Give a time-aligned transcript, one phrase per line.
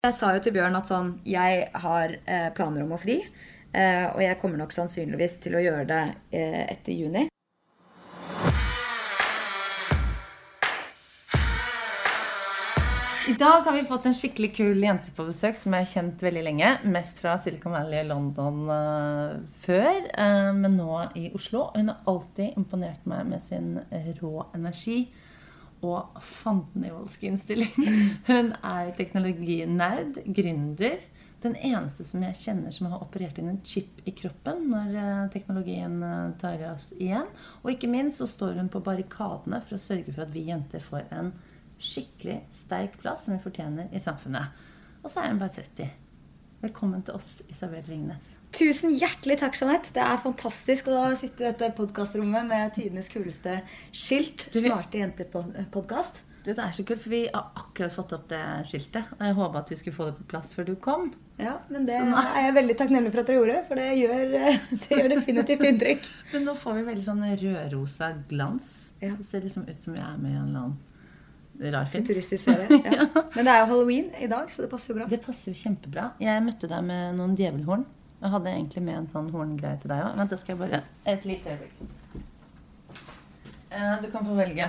[0.00, 3.18] Jeg sa jo til Bjørn at sånn Jeg har eh, planer om å fri.
[3.20, 5.98] Eh, og jeg kommer nok sannsynligvis til å gjøre det
[6.38, 7.26] eh, etter juni.
[13.28, 16.24] I dag har vi fått en skikkelig kul jente på besøk som jeg har kjent
[16.24, 16.74] veldig lenge.
[16.96, 21.68] Mest fra Silicon Valley og London uh, før, uh, men nå i Oslo.
[21.76, 23.74] Hun har alltid imponert meg med sin
[24.16, 25.02] rå energi
[25.86, 27.72] og fandenivoldsk innstilling.
[28.30, 30.98] Hun er teknologinerd, gründer.
[31.40, 35.30] Den eneste som jeg kjenner som har operert inn en chip i kroppen når uh,
[35.32, 35.96] teknologien
[36.40, 37.30] tar oss igjen.
[37.62, 40.84] Og ikke minst så står hun på barrikadene for å sørge for at vi jenter
[40.84, 41.32] får en
[41.80, 44.68] skikkelig sterk plass som vi fortjener i samfunnet.
[45.00, 45.88] Og så er hun bare 30.
[46.60, 48.39] Velkommen til oss, Isabel Ringnes.
[48.50, 49.92] Tusen hjertelig takk, Jeanette.
[49.94, 53.60] Det er fantastisk å sitte i dette podkastrommet med tidenes kuleste
[53.94, 54.48] skilt.
[54.50, 56.24] Smarte jenter-podkast.
[56.42, 59.12] Det er så kult, for vi har akkurat fått opp det skiltet.
[59.18, 61.10] Og jeg håpa at vi skulle få det på plass før du kom.
[61.40, 64.36] Ja, men det er jeg veldig takknemlig for at dere gjorde, for det gjør,
[64.82, 66.10] det gjør definitivt inntrykk.
[66.32, 68.70] men nå får vi veldig sånn rødrosa glans.
[69.04, 69.14] Ja.
[69.20, 72.08] Det ser liksom ut som vi er med i en eller annen rar film.
[72.08, 72.82] Futuristisk serie.
[72.98, 73.06] Ja.
[73.36, 75.08] Men det er jo halloween i dag, så det passer jo bra.
[75.12, 76.10] Det passer jo kjempebra.
[76.24, 77.84] Jeg møtte deg med noen djevelhorn.
[78.20, 80.16] Jeg hadde egentlig med en sånn horngreie til deg òg.
[80.18, 82.18] Vent, det skal jeg bare Et lite øyeblikk.
[83.70, 84.66] Eh, du kan få velge.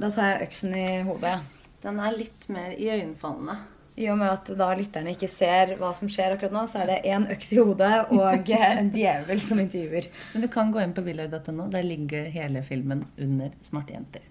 [0.00, 1.34] Da tar jeg øksen i hodet.
[1.82, 3.58] Den er litt mer iøynefallende.
[4.00, 6.88] I og med at da lytterne ikke ser hva som skjer akkurat nå, så er
[6.88, 10.08] det én øks i hodet og en djevel som intervjuer.
[10.32, 11.66] Men du kan gå inn på villaøy.no.
[11.72, 14.24] Der ligger hele filmen under Smarte jenter.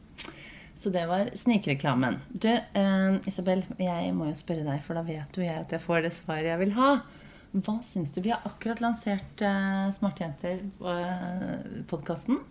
[0.80, 2.22] Så det var snikreklamen.
[2.32, 5.84] Du, eh, Isabel, jeg må jo spørre deg, for da vet jo jeg at jeg
[5.84, 6.92] får det svaret jeg vil ha.
[7.52, 8.22] Hva syns du?
[8.22, 12.36] Vi har akkurat lansert uh, Smartjenter-podkasten.
[12.38, 12.44] Eh,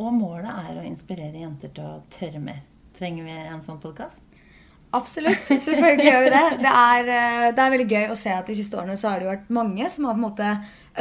[0.00, 2.60] og målet er å inspirere jenter til å tørre mer.
[2.96, 4.22] Trenger vi en sånn podkast?
[4.96, 5.42] Absolutt.
[5.46, 6.46] Selvfølgelig gjør vi det.
[6.64, 9.20] Det er, eh, det er, veldig gøy å se at de siste årene så har
[9.20, 10.48] det jo vært mange som har på en måte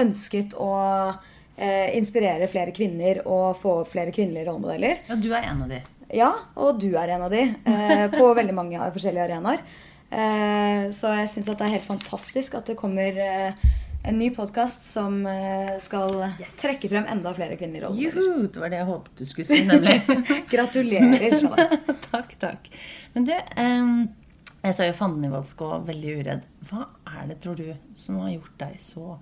[0.03, 0.73] ønsket å
[1.09, 4.95] eh, inspirere flere kvinner og få opp flere kvinnelige rollemodeller.
[5.09, 5.79] Ja, du er en av de.
[6.19, 7.43] Ja, og du er en av de.
[7.69, 9.65] Eh, på veldig mange forskjellige arenaer.
[10.09, 13.65] Eh, så jeg syns det er helt fantastisk at det kommer eh,
[14.09, 16.55] en ny podkast som eh, skal yes.
[16.61, 17.99] trekke frem enda flere kvinner i rollen.
[18.01, 18.47] Juhu!
[18.47, 19.99] Det var det jeg håpet du skulle si, nemlig.
[20.53, 21.97] Gratulerer, Jeanette.
[22.09, 22.71] takk, takk.
[23.13, 26.49] Men du, jeg sa jo Fanny og veldig uredd.
[26.71, 29.13] Hva er det, tror du, som har gjort deg så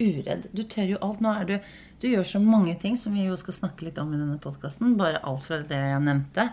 [0.00, 0.48] uredd.
[0.56, 1.20] Du tør jo alt.
[1.22, 1.56] Nå er du,
[2.00, 4.96] du gjør så mange ting som vi jo skal snakke litt om i denne podkasten.
[5.00, 6.50] Bare alt fra det jeg nevnte.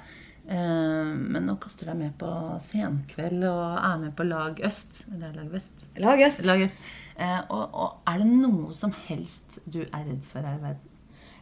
[0.48, 2.30] Eh, men nå kaster deg med på
[2.64, 5.04] senkveld og er med på Lag Øst.
[5.12, 5.88] Eller Lag Vest?
[6.00, 6.46] Lag Øst.
[6.48, 6.80] Lag Øst.
[7.18, 10.96] Eh, og, og, er det noe som helst du er redd for her i verden?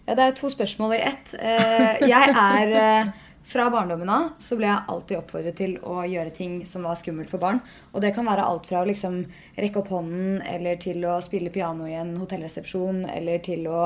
[0.05, 1.37] Ja, det er to spørsmål i ett.
[1.37, 3.13] Eh, jeg er
[3.45, 7.29] fra barndommen av så ble jeg alltid oppfordret til å gjøre ting som var skummelt
[7.29, 7.59] for barn.
[7.93, 9.19] Og det kan være alt fra å liksom
[9.57, 13.83] rekke opp hånden, eller til å spille piano i en hotellresepsjon, eller til å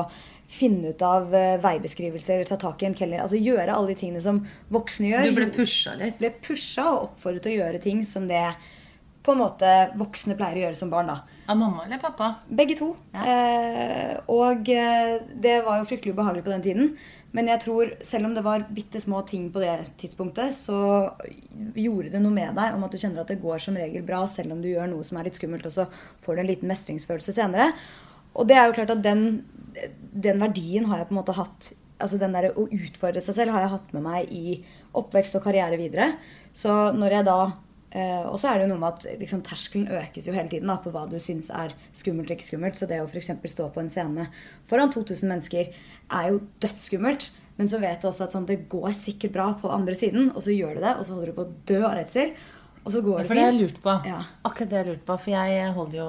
[0.50, 3.22] finne ut av uh, veibeskrivelser, eller ta tak i en kelner.
[3.22, 4.42] Altså gjøre alle de tingene som
[4.74, 5.30] voksne gjør.
[5.30, 6.18] Du ble pusha litt?
[6.18, 8.44] Ble pusha og oppfordret til å gjøre ting som det
[9.20, 11.12] på en måte voksne pleier å gjøre som barn.
[11.12, 11.38] da.
[11.50, 12.34] Av mamma eller pappa?
[12.48, 12.94] Begge to.
[13.12, 13.24] Ja.
[13.30, 16.92] Eh, og eh, det var jo fryktelig ubehagelig på den tiden.
[17.36, 20.78] Men jeg tror, selv om det var bitte små ting på det tidspunktet, så
[21.78, 24.24] gjorde det noe med deg om at du kjenner at det går som regel bra,
[24.26, 25.86] selv om du gjør noe som er litt skummelt, og så
[26.24, 27.70] får du en liten mestringsfølelse senere.
[28.34, 29.44] Og det er jo klart at den,
[30.10, 33.54] den verdien har jeg på en måte hatt altså den der Å utfordre seg selv
[33.54, 34.60] har jeg hatt med meg i
[34.96, 36.14] oppvekst og karriere videre.
[36.56, 37.38] Så når jeg da
[37.92, 40.70] eh, Og så er det jo noe med at liksom, terskelen økes jo hele tiden
[40.72, 42.80] da, på hva du syns er skummelt og ikke skummelt.
[42.80, 43.34] Så det å f.eks.
[43.52, 44.30] stå på en scene
[44.70, 47.30] foran 2000 mennesker er jo dødsskummelt.
[47.60, 50.40] Men så vet du også at sånn, det går sikkert bra på andre siden, og
[50.40, 52.32] så gjør du det, og så holder du på å dø av redsel.
[52.80, 53.28] Og så går det fint.
[53.28, 53.94] For det har jeg lurt på.
[54.08, 54.18] Ja.
[54.48, 55.16] Akkurat det jeg lurt på.
[55.20, 56.08] For jeg holder jo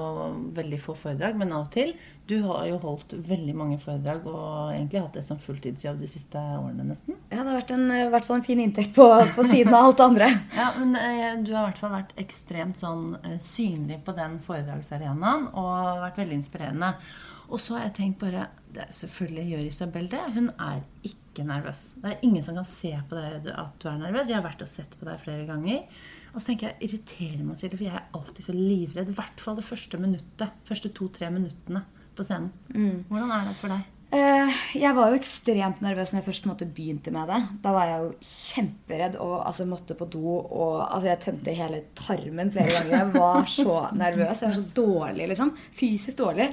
[0.56, 1.92] veldig få foredrag, men av og til.
[2.30, 6.40] Du har jo holdt veldig mange foredrag og egentlig hatt det som fulltidsjobb de siste
[6.40, 7.18] årene nesten.
[7.28, 9.90] Ja, det har vært en, i hvert fall en fin inntekt på, på siden av
[9.90, 10.32] alt det andre.
[10.62, 14.40] ja, men eh, du har i hvert fall vært ekstremt sånn eh, synlig på den
[14.46, 16.96] foredragsarenaen og vært veldig inspirerende.
[17.52, 20.22] Og så har jeg tenkt bare det Selvfølgelig gjør Isabel det.
[20.36, 21.84] Hun er ikke nervøs.
[22.00, 24.30] Det er ingen som kan se på deg at du er nervøs.
[24.32, 26.04] Jeg har vært og sett på deg flere ganger.
[26.32, 29.12] Og så tenker jeg irriterer meg selv, for jeg er alltid så livredd.
[29.12, 30.60] I hvert fall det første minuttet.
[30.68, 31.84] Første to-tre minuttene
[32.16, 32.54] på scenen.
[32.72, 33.04] Mm.
[33.10, 33.90] Hvordan er det for deg?
[34.12, 37.38] Uh, jeg var jo ekstremt nervøs når jeg først måtte begynte med det.
[37.64, 40.36] Da var jeg jo kjemperedd og altså, måtte på do.
[40.42, 42.98] Og altså, jeg tømte hele tarmen flere ganger.
[42.98, 44.44] Jeg var så nervøs.
[44.44, 45.54] Jeg var så dårlig, liksom.
[45.80, 46.50] Fysisk dårlig.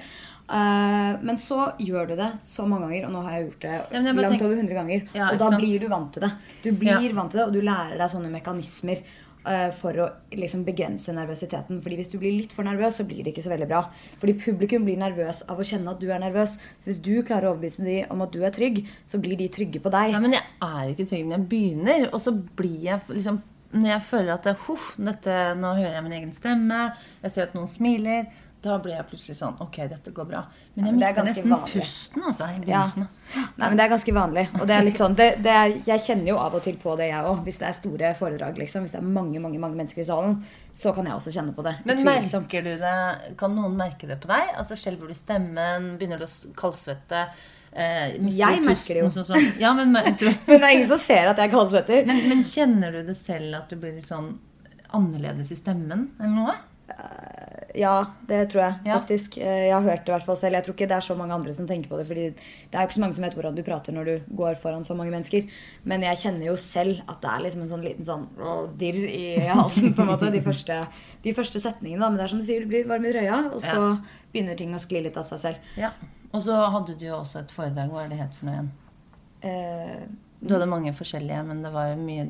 [0.48, 3.72] Uh, men så gjør du det så mange ganger, og nå har jeg gjort det
[3.76, 4.46] ja, langt tenker...
[4.46, 5.08] over 100 ganger.
[5.12, 6.34] Ja, og da blir du vant til det.
[6.64, 7.16] Du blir ja.
[7.16, 9.02] vant til det, og du lærer deg sånne mekanismer.
[9.48, 11.82] uh, for å liksom begrense nervøsiteten.
[11.84, 13.82] Fordi hvis du blir litt for nervøs, så blir det ikke så veldig bra.
[14.22, 16.58] Fordi publikum blir nervøs av å kjenne at du er nervøs.
[16.78, 19.50] Så hvis du klarer å overbevise dem om at du er trygg, så blir de
[19.52, 20.14] trygge på deg.
[20.14, 23.90] Ja, men jeg er ikke trygg når jeg begynner, og så blir jeg liksom Når
[23.90, 24.54] jeg føler at det,
[25.04, 26.78] dette, nå hører jeg min egen stemme,
[27.20, 28.30] jeg ser at noen smiler,
[28.62, 30.40] da blir jeg plutselig sånn Ok, dette går bra.
[30.74, 31.72] Men jeg ja, mister nesten vanlig.
[31.82, 32.80] pusten, altså, i Ja.
[32.96, 34.44] Nei, men Det er ganske vanlig.
[34.60, 36.96] Og det er litt sånn, det, det er, jeg kjenner jo av og til på
[36.98, 37.42] det, jeg òg.
[37.44, 40.40] Hvis det er store foredrag, liksom, hvis det er mange mange, mange mennesker i salen,
[40.72, 41.76] så kan jeg også kjenne på det.
[41.84, 42.48] Men Utvilsomt.
[42.48, 44.50] merker du det Kan noen merke det på deg?
[44.56, 45.92] Altså Skjelver du i stemmen?
[46.00, 47.28] Begynner du å kaldsvette?
[47.72, 49.10] Eh, Jeg merker det jo.
[49.12, 49.48] Sånn, sånn.
[49.60, 52.06] Ja, men, Men det er ingen som ser at jeg kaldsvetter.
[52.08, 54.32] men, men kjenner du det selv at du blir litt sånn
[54.96, 56.54] annerledes i stemmen eller noe?
[57.78, 57.92] Ja,
[58.26, 58.96] det tror jeg Ja.
[58.98, 59.36] faktisk.
[59.38, 60.54] Eh, Jeg har hørt det i hvert fall selv.
[60.58, 62.06] Jeg tror ikke det er så mange andre som tenker på det.
[62.08, 64.56] fordi det er jo ikke så mange som vet hvordan du prater når du går
[64.58, 65.46] foran så mange mennesker.
[65.84, 68.28] Men jeg kjenner jo selv at det er liksom en sånn liten sånn
[68.78, 70.88] dirr i halsen på en måte, de første,
[71.22, 72.00] de første setningene.
[72.00, 72.08] da.
[72.10, 74.00] Men det er som du sier, du blir varm i røya, og så
[74.34, 75.56] begynner ting å skli litt av seg selv.
[75.76, 75.92] Ja.
[76.34, 77.90] Og så hadde du jo også et foredrag.
[77.90, 78.70] Hva er det het for noe igjen?
[79.42, 80.06] Eh,
[80.40, 82.24] Du hadde mange forskjellige, men det var mye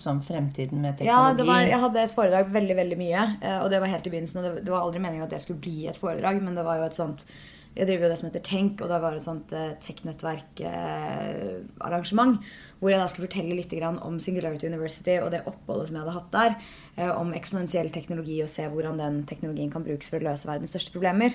[0.00, 1.10] sånn fremtiden med teknologi.
[1.10, 3.22] Ja, det var, jeg hadde et foredrag veldig veldig mye.
[3.42, 4.38] eh, Og det var helt i begynnelsen.
[4.40, 6.86] Og det, var aldri meningen at det skulle bli et foredrag, men det var jo
[6.88, 7.20] et sånt
[7.76, 12.38] Jeg driver jo det som heter Tenk, og det var et sånt eh, tech-nettverk-arrangement.
[12.80, 16.04] hvor jeg da skulle fortelle litt grann om Singularity University og det oppholdet som jeg
[16.04, 16.54] hadde hatt der.
[16.96, 20.70] eh, Om eksponentiell teknologi og se hvordan den teknologien kan brukes for å løse verdens
[20.72, 21.34] største problemer.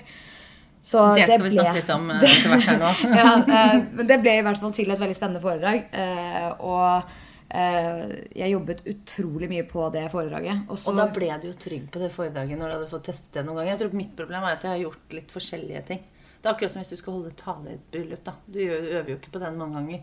[0.82, 2.92] Så Det skal vi ble- snakke litt om eh, etter hvert her nå.
[3.20, 5.84] ja, eh, men det ble i hvert fall til et veldig spennende foredrag.
[5.94, 7.12] eh, og
[7.54, 8.00] eh,
[8.34, 10.64] jeg jobbet utrolig mye på det foredraget.
[10.68, 13.06] Og, så, Og da ble du jo trygg på det foredraget når du hadde fått
[13.12, 13.70] testet det noen ganger.
[13.76, 16.02] Jeg tror Mitt problem er at jeg har gjort litt forskjellige ting.
[16.42, 18.24] Det er akkurat som hvis du skal holde tale i et bryllup.
[18.26, 18.34] da.
[18.50, 20.02] Du øver jo ikke på den mange ganger.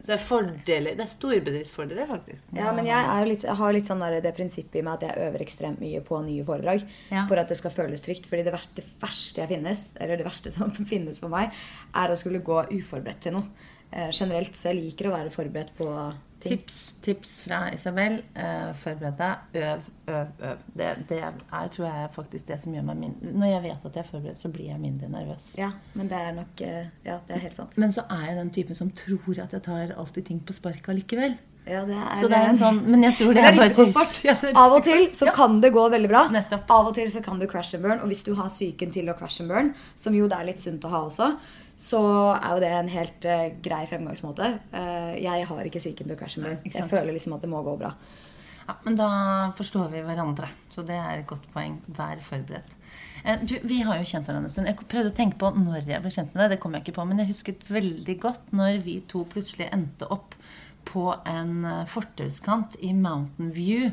[0.00, 2.46] Så det er fordeler, det er storbedriftsfordeler, faktisk.
[2.56, 5.26] ja, men jeg, litt, jeg har litt sånn der, det prinsippet i meg at jeg
[5.26, 6.86] øver ekstremt mye på nye foredrag.
[7.12, 7.26] Ja.
[7.28, 8.28] For at det skal føles trygt.
[8.30, 11.52] fordi det verste, det verste jeg finnes, eller det verste som finnes for meg,
[11.92, 13.68] er å skulle gå uforberedt til noe.
[13.90, 14.56] Eh, generelt.
[14.56, 15.90] Så jeg liker å være forberedt på
[16.40, 16.56] ting.
[16.58, 18.20] Tips, tips fra Isabel.
[18.34, 19.60] Eh, forbered deg.
[19.60, 20.64] Øv, øv, øv.
[20.76, 23.84] Det, det er, tror jeg er faktisk det som gjør meg mindre Når jeg vet
[23.90, 25.52] at jeg er forberedt, så blir jeg mindre nervøs.
[25.58, 27.78] Ja, men det er nok eh, Ja, det er helt sant.
[27.80, 30.92] Men så er jeg den typen som tror at jeg tar alltid ting på sparket
[30.94, 31.38] allikevel.
[31.68, 34.44] Ja, det er, Så det er en sånn Men jeg tror det Det er er
[34.48, 36.26] er Av og til så kan det gå veldig bra.
[36.32, 36.70] Nettopp.
[36.72, 38.00] Av og til så kan du crash and burn.
[38.00, 40.62] Og hvis du har psyken til å crash and burn, som jo det er litt
[40.62, 41.34] sunt å ha også,
[41.80, 42.00] så
[42.34, 44.48] er jo det en helt uh, grei fremgangsmåte.
[44.74, 46.58] Uh, jeg har ikke psyken til å crash and burn.
[46.68, 47.94] Jeg føler liksom at det må gå bra.
[48.66, 49.08] Ja, men da
[49.58, 50.50] forstår vi hverandre.
[50.70, 51.78] Så det er et godt poeng.
[51.96, 52.76] Vær forberedt.
[53.24, 54.68] Uh, Du, vi har jo kjent hverandre en stund.
[54.68, 56.54] Jeg prøvde å tenke på når jeg ble kjent med deg.
[56.54, 60.10] Det kom jeg ikke på, men jeg husket veldig godt når vi to plutselig endte
[60.12, 60.36] opp
[60.90, 63.90] på en fortauskant i Mountain View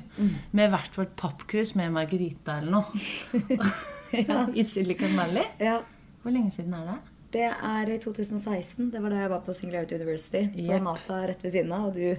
[0.56, 3.68] med hvert vårt pappkrus med Margarita eller noe.
[4.60, 5.44] I Silicon Valley.
[5.62, 5.82] Ja,
[6.24, 6.98] Hvor lenge siden er det?
[7.34, 8.92] Det er i 2016.
[8.94, 10.86] Det var da jeg var på Singularity University på Jepp.
[10.86, 11.90] NASA rett ved siden av.
[11.90, 12.16] Og du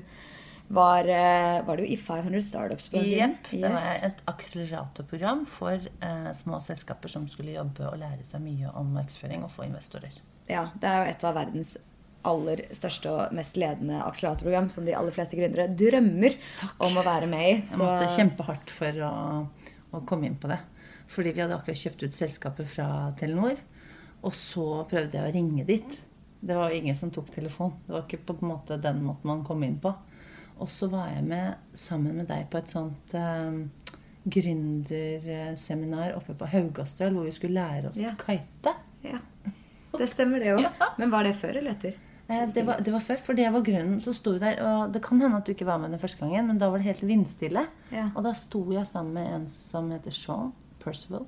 [0.69, 3.37] var, eh, var du i 500 Startups på den tiden?
[3.37, 3.51] Jepp.
[3.51, 8.73] Det var et akseleratorprogram for eh, små selskaper som skulle jobbe og lære seg mye
[8.77, 10.13] om markedsføring og få investorer.
[10.49, 11.77] Ja, det er jo et av verdens
[12.29, 16.37] aller største og mest ledende akseleratorprogram som de aller fleste gründere drømmer
[16.85, 17.55] om å være med i.
[17.63, 19.13] Jeg måtte kjempe hardt for å,
[19.95, 20.59] å komme inn på det.
[21.09, 23.57] Fordi vi hadde akkurat kjøpt ut selskapet fra Telenor.
[24.23, 25.99] Og så prøvde jeg å ringe dit.
[26.41, 27.73] Det var jo ingen som tok telefon.
[27.87, 29.93] Det var ikke på en måte den måten man kom inn på.
[30.59, 33.59] Og så var jeg med sammen med deg på et sånt eh,
[34.89, 38.11] gründerseminar oppe på Haugastøl, hvor vi skulle lære oss Ja.
[38.15, 38.75] å kite.
[39.07, 39.19] Ja,
[39.99, 40.67] det stemmer det òg.
[40.99, 41.95] Men var det før eller etter?
[42.29, 44.01] Eh, Det var, det var før, for det var grunnen.
[44.01, 46.19] Så sto vi der, og Det kan hende at du ikke var med den første
[46.21, 47.67] gangen, men da var det helt vindstille.
[47.95, 48.11] Ja.
[48.15, 51.27] Og da sto jeg sammen med en som heter Sean Percival.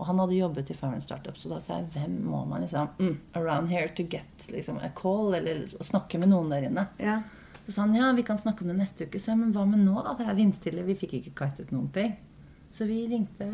[0.00, 2.88] Og han hadde jobbet i Foreign Startups, så da sa jeg hvem må man liksom
[2.96, 6.86] mm, Around here to get liksom, a call, eller snakke med noen der inne.
[6.96, 7.18] Ja.
[7.66, 9.20] Så sa han ja, vi kan snakke om det neste uke.
[9.20, 10.16] Så jeg, men hva med nå, da?
[10.16, 12.16] Det er vindstille, vi fikk ikke kitet noen ting.
[12.70, 13.44] Så vi ringte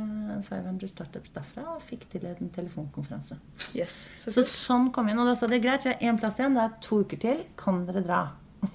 [0.47, 3.39] 500 Startups derfra og fikk til en telefonkonferanse.
[3.75, 4.11] Yes.
[4.15, 6.39] Så, Så sånn kom vi inn, og da sa de greit, vi har én plass
[6.39, 8.21] igjen, det er to uker til, kan dere dra?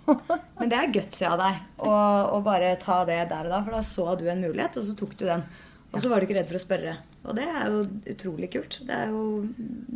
[0.60, 1.94] Men det er gutsy av deg å,
[2.36, 4.98] å bare ta det der og da, for da så du en mulighet, og så
[4.98, 5.46] tok du den.
[5.92, 6.96] Og så var du ikke redd for å spørre.
[7.22, 8.80] Og det er jo utrolig kult.
[8.88, 9.46] Det er jo,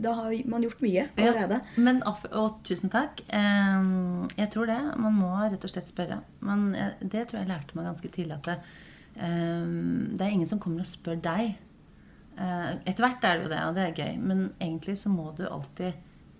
[0.05, 1.61] da har man gjort mye allerede.
[1.81, 3.23] Men, og, tusen takk.
[3.31, 4.77] Jeg tror det.
[5.01, 6.19] Man må rett og slett spørre.
[6.45, 6.67] Men
[7.01, 8.57] det tror jeg lærte meg ganske tidlig at det,
[9.15, 11.55] det er ingen som kommer og spør deg.
[12.37, 14.17] Eh, Etter hvert er det jo det, og det er gøy.
[14.21, 15.93] Men egentlig så må du alltid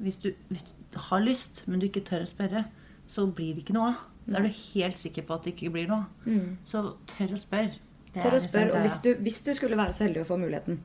[0.03, 2.65] hvis du, hvis du har lyst, men du ikke tør å spørre,
[3.07, 4.01] så blir det ikke noe av.
[4.27, 6.29] Da er du helt sikker på at det ikke blir noe av.
[6.67, 7.77] Så tør å spørre.
[8.23, 8.77] Tør å liksom spørre.
[8.77, 10.79] Og hvis du, hvis du skulle være så heldig å få muligheten,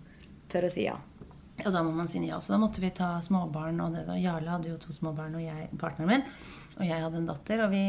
[0.50, 0.96] tør å si ja.
[1.60, 2.38] Og da må man si ja.
[2.40, 3.80] Så da måtte vi ta småbarn.
[3.84, 4.16] Og det da.
[4.20, 6.24] Jarle hadde jo to småbarn, og jeg, partneren min.
[6.78, 7.64] Og jeg hadde en datter.
[7.66, 7.82] Og vi,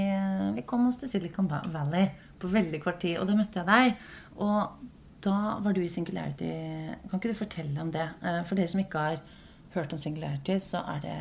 [0.58, 2.10] vi kom oss til Silicon Valley
[2.42, 3.18] på veldig kort tid.
[3.22, 4.10] Og da møtte jeg deg.
[4.44, 4.90] Og
[5.24, 6.52] da var du i Singularity.
[7.08, 8.08] Kan ikke du fortelle om det?
[8.26, 9.22] Eh, For dere som ikke har
[9.76, 11.18] hørt om Singularity, så er det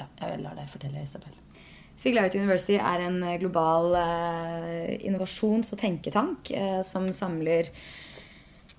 [0.00, 1.34] Ja, jeg lar deg fortelle, Isabel.
[2.00, 7.68] Singularity University er en eh, global eh, innovasjons- og tenketank eh, som samler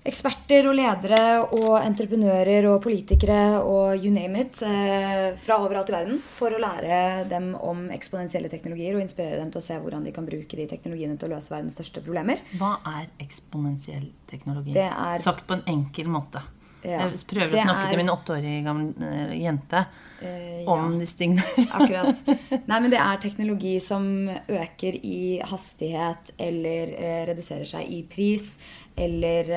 [0.02, 1.18] eksperter og ledere
[1.54, 6.96] og entreprenører og politikere og you name it fra overalt i verden for å lære
[7.30, 10.66] dem om eksponentielle teknologier og inspirere dem til å se hvordan de kan bruke de
[10.72, 12.42] teknologiene til å løse verdens største problemer.
[12.58, 14.74] Hva er eksponentiell teknologi?
[14.74, 16.42] Det er- Sagt på en enkel måte.
[16.82, 17.04] Ja.
[17.06, 19.86] Jeg prøver å snakke er- til min åtteårige gamle eh, jente
[20.22, 21.42] Eh, om disse tingene.
[21.78, 22.20] Akkurat.
[22.68, 28.52] Nei, men det er teknologi som øker i hastighet eller uh, reduserer seg i pris.
[28.94, 29.48] Eller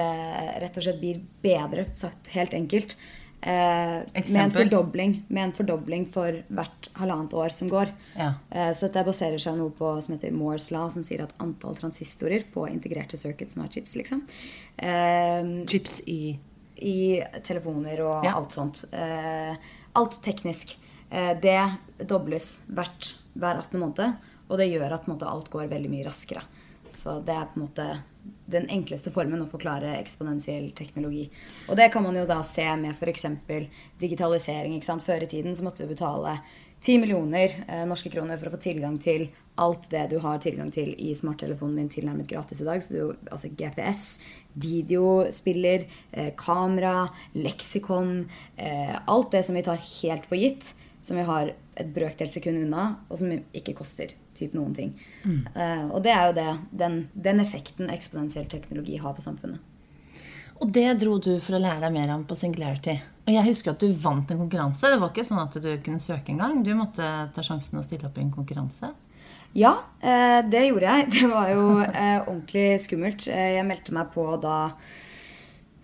[0.63, 2.96] rett og slett blir bedre, sagt helt enkelt.
[3.46, 7.91] Med, en fordobling, med en fordobling for hvert halvannet år som går.
[8.15, 8.32] Ja.
[8.74, 12.48] Så dette baserer seg noe på som heter Moores law, som sier at antall transistorer
[12.55, 14.24] på integrerte circuits, som har chips, liksom,
[15.67, 16.39] Chips i
[16.77, 18.36] i telefoner og Ja.
[18.36, 18.86] alt sånt.
[18.91, 19.55] Eh,
[19.96, 20.77] alt teknisk.
[21.12, 21.77] Eh, det
[22.08, 23.79] dobles hvert, hver 18.
[23.79, 24.17] måned,
[24.50, 26.41] og det gjør at måte, alt går veldig mye raskere.
[26.91, 28.03] Så det er på en måte
[28.50, 31.29] den enkleste formen å forklare eksponentiell teknologi.
[31.70, 33.25] Og det kan man jo da se med f.eks.
[34.00, 34.79] digitalisering.
[34.82, 36.39] Før i tiden så måtte du betale
[36.86, 39.25] 10 millioner eh, norske kroner for å få tilgang til
[39.62, 42.84] alt det du har tilgang til i smarttelefonen din tilnærmet gratis i dag.
[42.84, 44.04] Så du, altså GPS,
[44.62, 48.18] videospiller, eh, kamera, leksikon
[48.58, 52.62] eh, Alt det som vi tar helt for gitt, som vi har et brøkdels sekund
[52.62, 54.94] unna, og som ikke koster typ noen ting.
[55.56, 56.50] Eh, og det er jo det,
[56.84, 59.63] den, den effekten eksponentiell teknologi har på samfunnet.
[60.62, 62.95] Og det dro du for å lære deg mer om på Singularity.
[63.25, 64.91] Og jeg husker at du vant en konkurranse.
[64.91, 66.62] Det var ikke sånn at du kunne søke engang.
[66.63, 68.91] Du måtte ta sjansen og stille opp i en konkurranse.
[69.55, 71.09] Ja, eh, det gjorde jeg.
[71.15, 73.27] Det var jo eh, ordentlig skummelt.
[73.31, 74.57] Eh, jeg meldte meg på da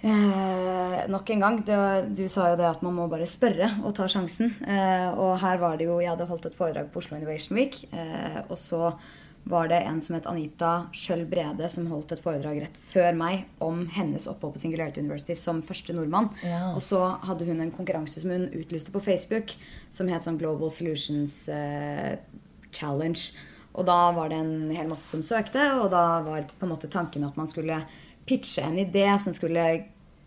[0.03, 1.59] eh, nok en gang.
[1.67, 1.79] Det,
[2.19, 4.53] du sa jo det at man må bare spørre og ta sjansen.
[4.67, 7.81] Eh, og her var det jo Jeg hadde holdt et foredrag på Oslo Innovation Week.
[7.91, 8.93] Eh, og så
[9.43, 13.47] var det en som het Anita Schjøll Brede, som holdt et foredrag rett før meg
[13.63, 16.29] om hennes opphold på Singularity University som første nordmann.
[16.45, 16.71] Ja.
[16.75, 19.55] Og så hadde hun en konkurranse som hun utlyste på Facebook,
[19.89, 22.19] som het sånn Global Solutions eh,
[22.71, 23.31] Challenge.
[23.71, 26.91] Og da var det en hel masse som søkte, og da var på en måte
[26.91, 27.81] tanken at man skulle
[28.29, 29.65] pitche en idé som skulle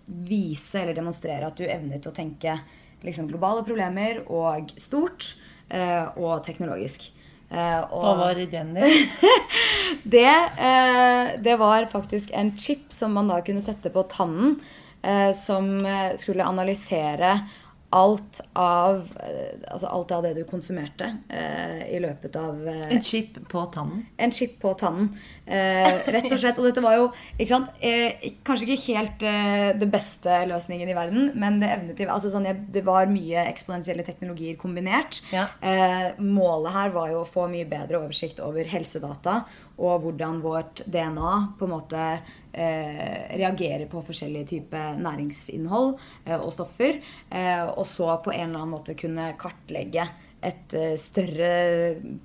[0.04, 2.58] vise eller demonstrere at du evnet å tenke
[3.04, 5.34] liksom, globale problemer og stort
[5.68, 7.12] eh, og teknologisk.
[7.50, 8.86] Eh, og Hva var ideen din?
[10.16, 10.30] det,
[10.68, 14.56] eh, det var faktisk en chip som man da kunne sette på tannen,
[15.02, 15.76] eh, som
[16.20, 17.38] skulle analysere
[17.94, 23.02] alt av, eh, altså alt av det du konsumerte eh, i løpet av eh, En
[23.04, 24.04] chip på tannen.
[24.18, 25.08] en chip på tannen.
[25.46, 26.58] Eh, rett og slett.
[26.58, 27.06] Og dette var jo
[27.38, 32.10] ikke eh, kanskje ikke helt eh, det beste løsningen i verden, men det evnet til
[32.10, 35.20] altså sånn, jeg- Det var mye eksponentielle teknologier kombinert.
[35.32, 35.46] Ja.
[35.62, 39.44] Eh, målet her var jo å få mye bedre oversikt over helsedata
[39.78, 42.02] og hvordan vårt DNA på en måte
[42.54, 45.94] eh, reagerer på forskjellige typer næringsinnhold
[46.24, 47.00] eh, og stoffer.
[47.30, 50.06] Eh, og så på en eller annen måte kunne kartlegge
[50.44, 51.50] et eh, større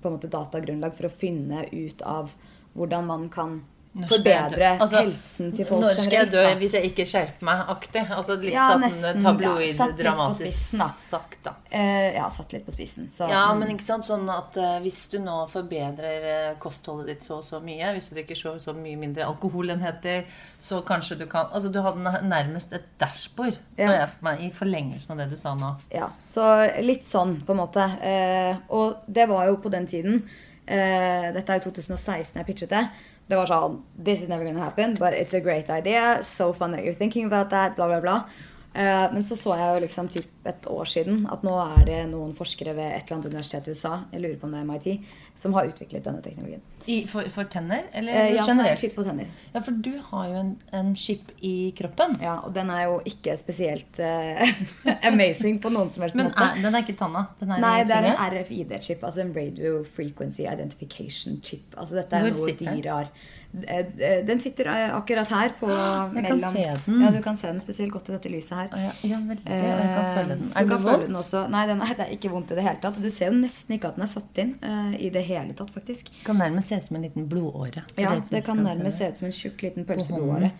[0.04, 2.34] måte, datagrunnlag for å finne ut av
[2.76, 3.60] hvordan man kan
[3.90, 4.06] Dø?
[4.06, 6.52] forbedre Altså, helsen til folk Når skal jeg dø da.
[6.60, 7.62] hvis jeg ikke skjerper meg?
[7.74, 8.04] Aktig.
[8.14, 9.14] Altså litt Ja, sånn ja.
[9.24, 10.88] tabloid, dramatisk spissen, da.
[10.94, 11.54] sagt, da.
[11.74, 13.10] Uh, ja, satt litt på spissen.
[13.10, 17.26] Så, Ja, men ikke sant, sånn at uh, hvis du nå forbedrer uh, kostholdet ditt
[17.26, 20.30] så og så mye, hvis du drikker så og så mye mindre alkoholenheter,
[20.62, 23.92] så kanskje du kan Altså du hadde nærmest et dashbord, så Ja.
[24.06, 25.74] jeg for meg, i forlengelsen av det du sa nå.
[25.92, 26.46] Ja, så
[26.86, 27.90] litt sånn, på en måte.
[28.06, 30.22] Eh, og det var jo på den tiden
[30.68, 32.84] eh, Dette er jo 2016 jeg pitchet det.
[33.30, 36.24] Det var sånn This is never gonna happen, but it's a great idea.
[36.24, 37.76] So fun that you're thinking about that.
[37.76, 38.26] Bla, bla, bla.
[38.74, 42.02] Eh, men så så jeg jo liksom typ et år siden at nå er det
[42.12, 44.68] noen forskere ved et eller annet universitet i USA, jeg lurer på om det er
[44.70, 46.62] MIT, som har utviklet denne teknologien.
[46.86, 48.82] I, for, for tenner, eller Eh, ja, er generelt?
[48.82, 49.32] chip på tenner.
[49.54, 52.18] Ja, for du har jo en, en chip i kroppen.
[52.22, 54.44] Ja, og den er jo ikke spesielt uh,
[55.10, 56.52] amazing på noen som helst Men måte.
[56.60, 57.26] Men den er ikke tanna?
[57.42, 58.22] Den er Nei, det er en?
[58.36, 61.74] RFID-chip, altså en Radio Frequency Identification Chip.
[61.78, 63.12] Altså dette er Hvor noe sitter dyr har.
[63.50, 67.02] Eh, eh, Den sitter eh, akkurat her på Jeg kan se den.
[67.02, 68.76] Ja, du kan se den spesielt godt i dette lyset her.
[68.78, 69.46] Ja, ja, veldig.
[69.46, 70.52] Jeg kan føle den.
[70.54, 71.34] Er den vondt?
[71.56, 73.00] Nei, den er, det er ikke vondt i det hele tatt.
[73.02, 75.74] Du ser jo nesten ikke at den er satt inn uh, i det hele tatt,
[75.74, 76.14] faktisk.
[76.14, 77.86] Det kan nærmest se ut som en liten blodåre.
[77.98, 80.54] Ja, det, det kan, kan nærmest se ut som en tjukk liten pølseblodåre.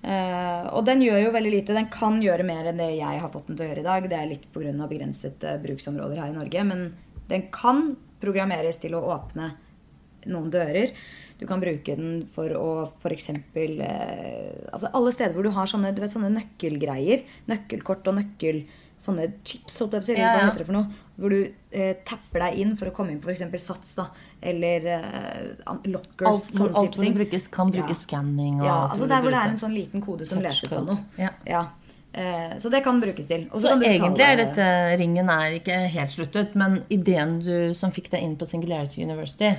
[0.00, 1.76] Uh, og den gjør jo veldig lite.
[1.76, 4.08] Den kan gjøre mer enn det jeg har fått den til å gjøre i dag.
[4.08, 4.76] Det er litt pga.
[4.88, 6.68] begrensede bruksområder her i Norge.
[6.72, 6.86] Men
[7.28, 9.52] den kan programmeres til å åpne
[10.28, 10.96] noen dører.
[11.40, 12.66] Du kan bruke den for å
[13.00, 13.30] f.eks.
[13.32, 17.24] Eh, altså alle steder hvor du har sånne, du vet, sånne nøkkelgreier.
[17.50, 18.62] Nøkkelkort og nøkkel...
[19.00, 20.14] Sånne chips, holdt jeg på å si.
[20.20, 20.48] Ja, Hva ja.
[20.50, 20.98] heter det for noe?
[21.16, 21.38] Hvor du
[21.72, 23.62] eh, tapper deg inn for å komme inn på f.eks.
[23.64, 23.94] Sats.
[23.96, 24.04] da,
[24.44, 25.46] Eller eh,
[25.88, 26.28] lockers.
[26.28, 27.16] Alt, sånne alt hvor det ting.
[27.16, 27.96] brukes, kan bruke Ja.
[27.96, 30.84] skanning Ja, altså du Der hvor det er en sånn liten kode som leses av
[30.90, 31.00] noe.
[31.16, 31.32] Ja.
[31.48, 31.62] Ja.
[32.12, 33.48] Eh, så det kan brukes til.
[33.48, 34.68] Også Så kan du egentlig er dette
[35.00, 39.54] ringen er ikke helt sluttet, men ideen du, som fikk deg inn på Singularity University,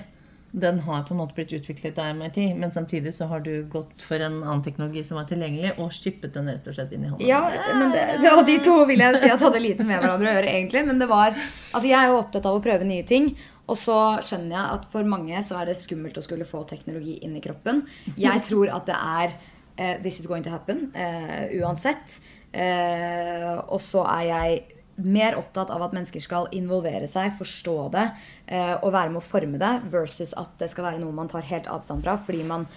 [0.52, 4.04] den har på en måte blitt utviklet av MIT, men samtidig så har du gått
[4.04, 7.12] for en annen teknologi som var tilgjengelig, og skippet den rett og slett inn i
[7.12, 7.24] hånda.
[7.24, 7.40] Ja,
[7.78, 10.36] men det, det, og de to vil jeg si at hadde lite med hverandre å
[10.36, 10.84] gjøre, egentlig.
[10.90, 13.32] Men det var Altså, jeg er jo opptatt av å prøve nye ting.
[13.72, 17.16] Og så skjønner jeg at for mange så er det skummelt å skulle få teknologi
[17.24, 17.86] inn i kroppen.
[18.20, 22.20] Jeg tror at det er uh, This is going to happen Uh, uansett.
[22.52, 28.06] Uh, og så er jeg mer opptatt av at mennesker skal involvere seg, forstå det
[28.48, 31.48] eh, og være med å forme det, versus at det skal være noe man tar
[31.48, 32.68] helt avstand fra fordi man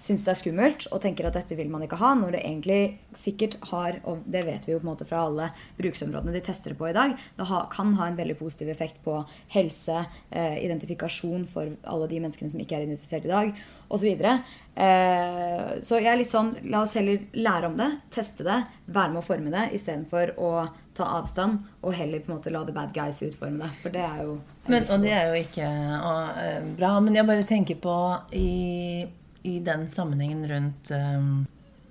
[0.00, 2.80] syns det er skummelt og tenker at dette vil man ikke ha, når det egentlig
[3.18, 6.74] sikkert har, og det vet vi jo på en måte fra alle bruksområdene de tester
[6.78, 9.20] på i dag, det kan ha en veldig positiv effekt på
[9.54, 14.08] helse, eh, identifikasjon for alle de menneskene som ikke er identifisert i dag, osv.
[14.08, 19.12] Eh, så jeg er litt sånn La oss heller lære om det, teste det, være
[19.12, 20.52] med å forme det, istedenfor å
[20.96, 23.70] ta avstand og heller på en måte la the bad guys utforme det.
[23.82, 26.92] For det er jo Men, og det er jo ikke eh, bra.
[27.00, 27.96] Men jeg bare tenker på
[28.38, 29.06] i,
[29.48, 31.32] i den sammenhengen rundt um,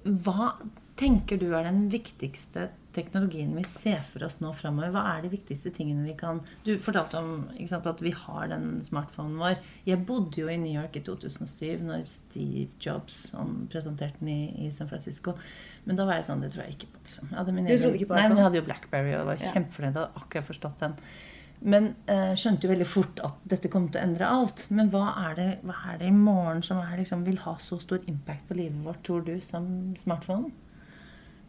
[0.03, 0.53] Hva
[1.01, 4.91] tenker du er den viktigste teknologien vi ser for oss nå framover?
[4.93, 8.81] Hva er de viktigste tingene vi kan Du fortalte om sant, at vi har den
[8.85, 9.57] smartphonen vår.
[9.87, 13.19] Jeg bodde jo i New York i 2007 når Steve Jobs
[13.71, 15.33] presenterte den i, i San Francisco.
[15.85, 17.03] Men da var jeg sånn Det tror jeg ikke på.
[17.07, 17.33] liksom.
[17.35, 19.51] Jeg min Du trodde ikke på Nei, men jeg hadde jo Blackberry og var Ja.
[19.55, 19.93] kjempefornøyd.
[19.93, 20.97] Jeg hadde akkurat forstått den.
[21.61, 24.65] Men eh, skjønte jo veldig fort at dette kom til å endre alt.
[24.73, 27.77] Men hva er det, hva er det i morgen som er, liksom, vil ha så
[27.81, 30.49] stor impact på livet vårt, tror du, som smartphone?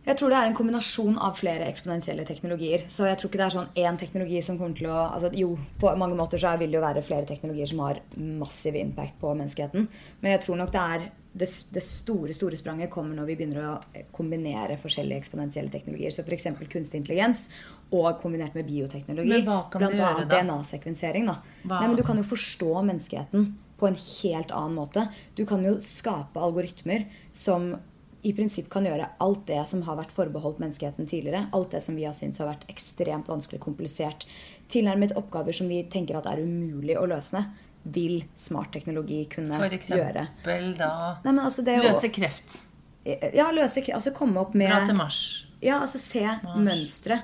[0.03, 2.88] Jeg tror det er en kombinasjon av flere eksponentielle teknologier.
[2.91, 5.53] Så jeg tror ikke det er sånn én teknologi som kommer til å altså Jo,
[5.79, 9.31] på mange måter så vil det jo være flere teknologier som har massiv impact på
[9.31, 9.87] menneskeheten.
[10.21, 13.69] Men jeg tror nok det er det, det store store spranget kommer når vi begynner
[13.71, 16.12] å kombinere forskjellige eksponentielle teknologier.
[16.12, 16.51] Så f.eks.
[16.73, 17.47] kunstig intelligens
[17.93, 19.31] og kombinert med bioteknologi.
[19.38, 20.43] Men hva kan blant du gjøre da?
[20.43, 21.31] DNA-sekvensering.
[21.31, 21.38] da.
[21.62, 25.07] Nei, men Du kan jo forstå menneskeheten på en helt annen måte.
[25.38, 27.73] Du kan jo skape algoritmer som
[28.23, 31.49] i prinsipp kan gjøre alt det som har vært forbeholdt menneskeheten tidligere.
[31.53, 34.27] Alt det som vi har syntes har vært ekstremt vanskelig, komplisert.
[34.71, 37.43] Tilnærmet oppgaver som vi tenker at er umulig å løse,
[37.85, 40.29] vil smart teknologi kunne For gjøre.
[40.29, 40.91] eksempel da
[41.25, 42.61] Nei, men altså det å- Løse kreft.
[43.05, 43.97] Ja, løse kreft.
[43.99, 45.47] Altså komme opp med Dra til Mars.
[45.61, 46.23] ja, altså se
[46.57, 47.23] mønstre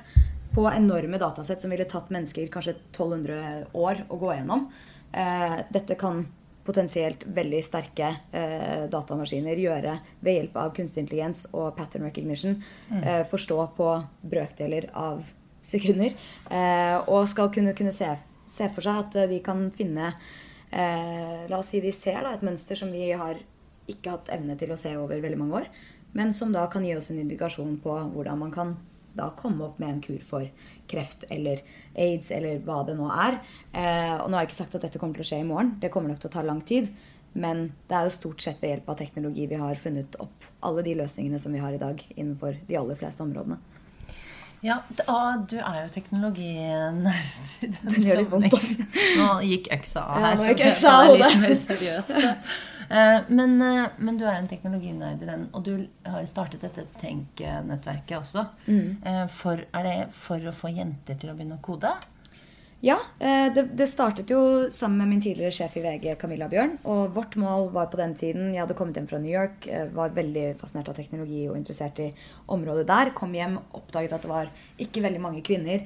[0.52, 4.68] på enorme datasett som ville tatt mennesker kanskje 1200 år å gå gjennom.
[5.14, 6.26] Eh, dette kan
[6.68, 12.58] potensielt veldig sterke eh, datamaskiner gjøre ved hjelp av kunstig intelligens og pattern recognition.
[12.92, 13.90] Eh, forstå på
[14.28, 15.24] brøkdeler av
[15.64, 16.14] sekunder.
[16.50, 18.10] Eh, og skal kunne, kunne se,
[18.48, 20.12] se for seg at eh, de kan finne
[20.70, 23.40] eh, La oss si de ser da, et mønster som vi har
[23.88, 25.70] ikke hatt evne til å se over veldig mange år.
[26.16, 28.76] Men som da kan gi oss en indikasjon på hvordan man kan
[29.18, 30.48] da komme opp med en kur for
[30.88, 31.60] kreft eller
[31.98, 33.38] aids eller hva det nå er.
[33.72, 35.76] Eh, og nå har jeg ikke sagt at dette kommer til å skje i morgen.
[35.82, 36.90] Det kommer nok til å ta lang tid.
[37.38, 40.82] Men det er jo stort sett ved hjelp av teknologi vi har funnet opp alle
[40.86, 43.60] de løsningene som vi har i dag innenfor de aller fleste områdene.
[44.60, 47.28] Ja, ah, du er jo teknologinerd.
[47.62, 48.74] i den litt vondt, altså.
[48.74, 49.20] sammenhengen.
[49.20, 52.32] Nå gikk øksa av Ja, nå gikk øksa av hodet.
[52.90, 55.72] Eh, Men, eh, men du er en teknologinerd i den, og du
[56.06, 58.46] har jo startet dette Tenk-nettverket også.
[58.66, 59.02] Mm.
[59.04, 61.92] Eh, For, er det for å få jenter til å begynne å kode?
[62.80, 66.76] Ja, det, det startet jo sammen med min tidligere sjef i VG, Camilla Bjørn.
[66.86, 70.14] Og vårt mål var på den tiden Jeg hadde kommet hjem fra New York, var
[70.14, 72.12] veldig fascinert av teknologi og interessert i
[72.54, 73.10] området der.
[73.18, 75.82] Kom hjem, oppdaget at det var ikke veldig mange kvinner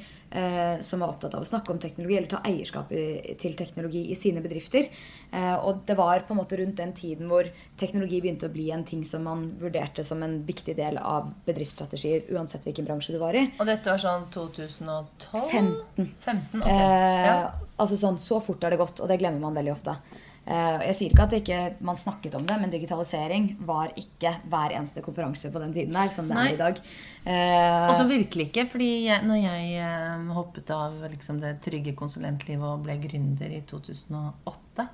[0.81, 4.41] som var opptatt av å snakke om teknologi eller ta eierskap til teknologi i sine
[4.41, 4.89] bedrifter.
[5.33, 7.47] Eh, og det var på en måte rundt den tiden hvor
[7.81, 12.27] teknologi begynte å bli en ting som man vurderte som en viktig del av bedriftsstrategier,
[12.37, 13.47] uansett hvilken bransje du var i.
[13.57, 15.47] Og dette var sånn 2012?
[15.55, 16.11] 15.
[16.21, 16.69] 15, ok.
[16.69, 17.39] Eh, Ja.
[17.81, 19.97] Altså sånn, Så fort har det gått, og det glemmer man veldig ofte.
[20.45, 24.75] Eh, jeg sier ikke at ikke man snakket om det, men digitalisering var ikke hver
[24.77, 26.49] eneste konferanse på den tiden der, som det Nei.
[26.51, 26.81] er i dag.
[27.25, 31.93] Eh, Og så virkelig ikke, fordi jeg, når jeg eh, hoppet av liksom, det trygge
[31.99, 34.89] konsulentlivet og ble gründer i 2008,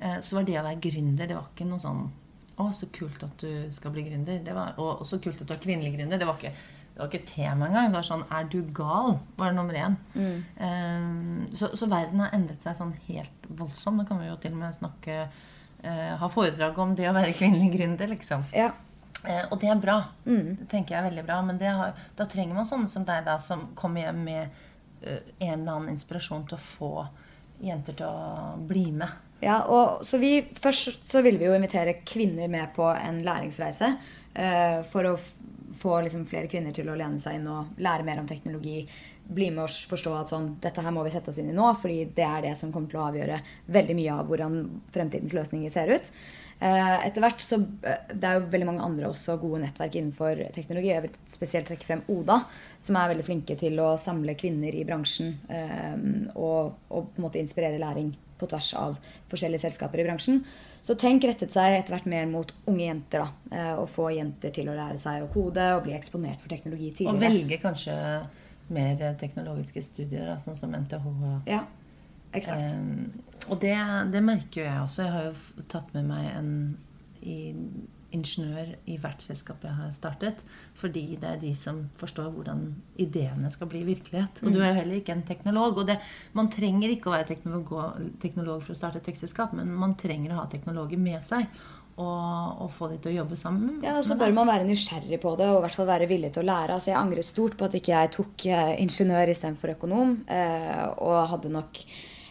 [0.00, 2.06] eh, så var det å være gründer det var ikke noe sånn
[2.58, 4.40] Å, så kult at du skal bli gründer.
[4.42, 6.18] Det var, og, og så kult at du er kvinnelig gründer.
[6.18, 6.50] Det var ikke,
[6.96, 7.92] det var ikke tema engang.
[7.92, 9.12] Det var sånn Er du gal?
[9.38, 9.94] var det nummer én.
[10.58, 14.00] Eh, så, så verden har endret seg sånn helt voldsomt.
[14.00, 17.36] Nå kan vi jo til og med snakke eh, Ha foredrag om det å være
[17.38, 18.42] kvinnelig gründer, liksom.
[18.56, 18.72] ja.
[19.26, 19.98] Eh, og det er bra.
[20.26, 20.56] Mm.
[20.60, 21.38] Det tenker jeg er veldig bra.
[21.46, 24.44] Men det har, da trenger man sånne som deg, da, som kommer hjem med
[25.02, 26.92] eh, en eller annen inspirasjon til å få
[27.64, 29.24] jenter til å bli med.
[29.42, 33.96] Ja, og så vi, Først så ville vi jo invitere kvinner med på en læringsreise.
[34.34, 35.18] eh, for å
[35.78, 38.82] få liksom flere kvinner til å lene seg inn og lære mer om teknologi.
[39.28, 41.68] Bli med oss forstå at sånn, dette her må vi sette oss inn i nå,
[41.80, 43.40] fordi det er det som kommer til å avgjøre
[43.76, 44.58] veldig mye av hvordan
[44.94, 46.10] fremtidens løsninger ser ut.
[46.60, 50.40] Eh, etter hvert så eh, Det er jo veldig mange andre også gode nettverk innenfor
[50.56, 50.90] teknologi.
[50.90, 52.40] Jeg vil spesielt trekke frem Oda,
[52.82, 55.94] som er veldig flinke til å samle kvinner i bransjen eh,
[56.34, 58.98] og, og på en måte inspirere læring på tvers av
[59.30, 60.42] forskjellige selskaper i bransjen.
[60.82, 63.24] Så tenk rettet seg etter hvert mer mot unge jenter.
[63.24, 66.92] da, Og få jenter til å lære seg å kode og bli eksponert for teknologi
[66.92, 67.24] Og tidligere.
[67.24, 67.96] velge kanskje
[68.70, 71.08] mer teknologiske studier, da, sånn som NTH.
[71.50, 71.64] Ja,
[72.32, 73.76] Eh, og det,
[74.12, 75.06] det merker jo jeg også.
[75.06, 76.52] Jeg har jo tatt med meg en
[77.22, 77.38] i,
[78.14, 80.42] ingeniør i hvert selskap jeg har startet.
[80.78, 82.66] Fordi det er de som forstår hvordan
[83.00, 84.42] ideene skal bli virkelighet.
[84.44, 85.80] Og du er jo heller ikke en teknolog.
[85.80, 85.98] Og det,
[86.36, 87.74] man trenger ikke å være teknolog,
[88.22, 91.50] teknolog for å starte et tekstselskap, men man trenger å ha teknologer med seg.
[91.98, 93.80] Og, og få de til å jobbe sammen.
[93.82, 96.30] Ja, og så bør man være nysgjerrig på det og i hvert fall være villig
[96.36, 96.76] til å lære.
[96.76, 100.12] Altså, jeg angrer stort på at ikke jeg tok eh, ingeniør istedenfor økonom.
[100.30, 101.82] Eh, og hadde nok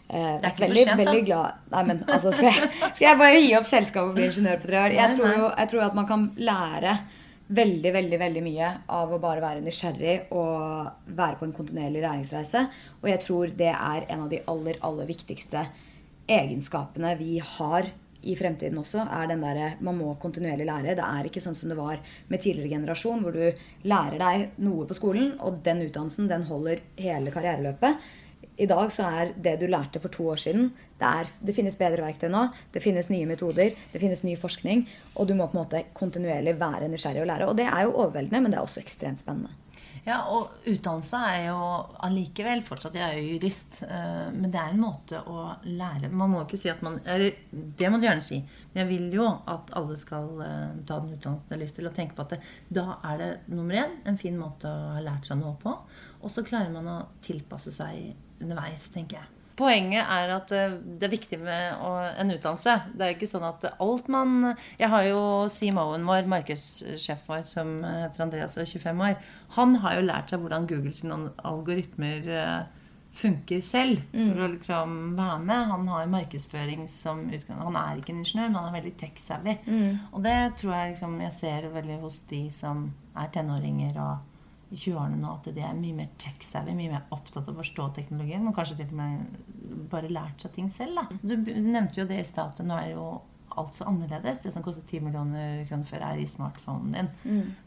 [0.10, 1.04] eh, Det er ikke veldig, for sent, da.
[1.04, 4.28] veldig glad Nei, men altså, skal jeg, skal jeg bare gi opp selskapet og bli
[4.32, 4.98] ingeniør på tre år?
[4.98, 6.98] Jeg tror jo jeg tror at man kan lære
[7.48, 12.66] veldig, veldig veldig mye av å bare være nysgjerrig og være på en kontinuerlig læringsreise.
[13.00, 15.64] Og jeg tror det er en av de aller, aller viktigste
[16.28, 17.88] egenskapene vi har
[18.28, 20.96] i fremtiden også, er den derre man må kontinuerlig lære.
[20.98, 24.88] Det er ikke sånn som det var med tidligere generasjon, hvor du lærer deg noe
[24.90, 28.02] på skolen, og den utdannelsen den holder hele karriereløpet.
[28.58, 31.78] I dag så er det du lærte for to år siden det, er, det finnes
[31.78, 32.48] bedre verktøy nå.
[32.74, 33.76] Det finnes nye metoder.
[33.94, 34.82] Det finnes ny forskning.
[35.14, 37.50] Og du må på en måte kontinuerlig være nysgjerrig og lære.
[37.52, 39.54] Og det er jo overveldende, men det er også ekstremt spennende.
[40.08, 41.58] Ja, og utdannelse er jo
[42.08, 46.32] allikevel fortsatt Jeg er jo jurist, eh, men det er en måte å lære Man
[46.32, 48.40] må ikke si at man Eller det må du gjerne si,
[48.72, 51.90] men jeg vil jo at alle skal eh, ta den utdannelsen de har lyst til,
[51.90, 52.40] og tenke på at det,
[52.80, 55.76] da er det nummer én en fin måte å ha lært seg noe på.
[56.24, 59.34] Og så klarer man å tilpasse seg underveis, tenker jeg.
[59.58, 61.80] Poenget er at eh, det er viktig med
[62.22, 62.76] en utdannelse.
[62.94, 67.46] Det er jo ikke sånn at alt man Jeg har jo CMO-en vår, markedssjefen vår,
[67.50, 69.16] som heter Andreas og er 25 år.
[69.58, 72.86] Han har jo lært seg hvordan Google sine algoritmer eh,
[73.18, 74.06] funker selv.
[74.14, 75.72] For å liksom være med.
[75.74, 77.64] Han har markedsføring som utgang.
[77.66, 79.58] Han er ikke en ingeniør, men han er veldig tech-savvy.
[80.12, 84.37] Og det tror jeg liksom jeg ser veldig hos de som er tenåringer og
[84.68, 87.88] i 20-årene nå, at de er mye mer tech-savvy, mye mer opptatt av å forstå
[87.96, 88.44] teknologien.
[88.44, 91.00] Men kanskje til og med bare lært seg ting selv.
[91.00, 91.20] Da.
[91.24, 93.08] Du nevnte jo det i stad, at nå er jo
[93.58, 94.40] alt så annerledes.
[94.44, 97.10] Det som koster 10 millioner kroner før, er i smartphonen din.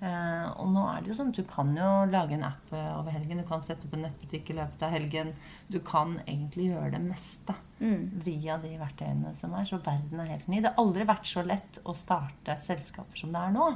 [0.00, 2.90] Eh, og nå er det jo sånn at du kan jo lage en app eh,
[2.98, 3.42] over helgen.
[3.42, 5.34] Du kan sette opp en nettbutikk i løpet av helgen.
[5.70, 9.64] Du kan egentlig gjøre det meste via de verktøyene som er.
[9.64, 10.58] Så verden er helt ny.
[10.60, 13.68] Det har aldri vært så lett å starte selskaper som det er nå.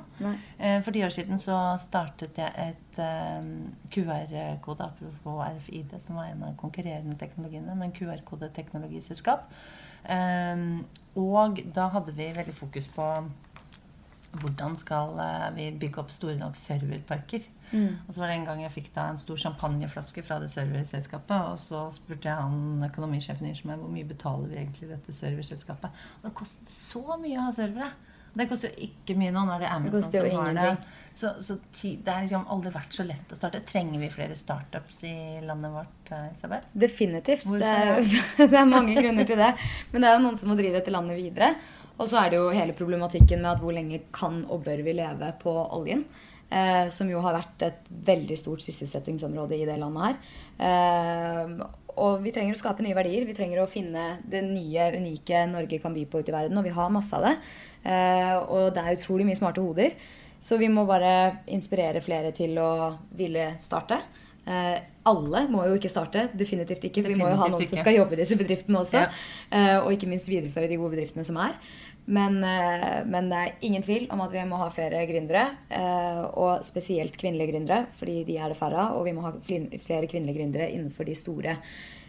[0.59, 3.47] Eh, For ti år siden så startet jeg et eh,
[3.95, 9.49] QR-kode, apropos RFID, som var en av konkurrerende teknologiene, men QR-kode-teknologiselskap.
[10.05, 10.57] Eh,
[11.21, 13.09] Og da hadde vi veldig fokus på
[14.35, 17.45] hvordan skal eh, vi bygge opp store nok serverparker.
[18.07, 21.53] Og så var det en gang jeg fikk da en stor champagneflaske fra det serverselskapet.
[21.53, 26.03] Og så spurte jeg han økonomisjefen i Ingeniør hvor mye betaler vi egentlig dette serverselskapet.
[26.21, 27.93] Og det koster så mye å ha servere.
[28.35, 29.45] Det koster jo ikke mye nå.
[29.47, 30.71] Nå er det Amazon det som har det.
[31.15, 33.63] Så, så det har liksom aldri vært så lett å starte.
[33.69, 35.15] Trenger vi flere startups i
[35.47, 36.67] landet vårt, eh, Isabel?
[36.73, 37.47] Definitivt.
[37.63, 38.03] Det er,
[38.43, 39.53] det er mange grunner til det.
[39.93, 41.55] Men det er jo noen som må drive dette landet videre.
[41.95, 44.97] Og så er det jo hele problematikken med at hvor lenge kan og bør vi
[44.99, 46.03] leve på oljen.
[46.55, 50.19] Eh, som jo har vært et veldig stort sysselsettingsområde i det landet her.
[50.69, 51.55] Eh,
[52.03, 53.27] og vi trenger å skape nye verdier.
[53.27, 56.59] Vi trenger å finne det nye, unike Norge kan by på ute i verden.
[56.59, 57.35] Og vi har masse av det.
[57.85, 59.97] Eh, og det er utrolig mye smarte hoder.
[60.45, 62.71] Så vi må bare inspirere flere til å
[63.17, 64.01] ville starte.
[64.45, 64.77] Eh,
[65.09, 66.29] alle må jo ikke starte.
[66.37, 67.05] Definitivt ikke.
[67.05, 67.73] For vi må jo ha noen ikke.
[67.73, 69.07] som skal jobbe i disse bedriftene også.
[69.07, 69.11] Ja.
[69.51, 71.57] Eh, og ikke minst videreføre de gode bedriftene som er.
[72.05, 75.47] Men, eh, men det er ingen tvil om at vi må ha flere gründere.
[75.71, 78.99] eh, og spesielt kvinnelige gründere, fordi de er det færre av.
[78.99, 81.57] Og vi må ha flere kvinnelige gründere innenfor de store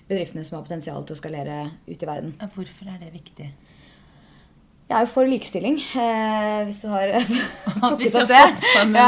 [0.10, 2.36] bedriftene som har potensial til å skalere ut i verden.
[2.40, 3.50] Hvorfor er det viktig?
[4.86, 7.10] Jeg er jo for likestilling, eh, hvis du har
[7.82, 8.42] plukket opp det.
[8.94, 9.08] Ja.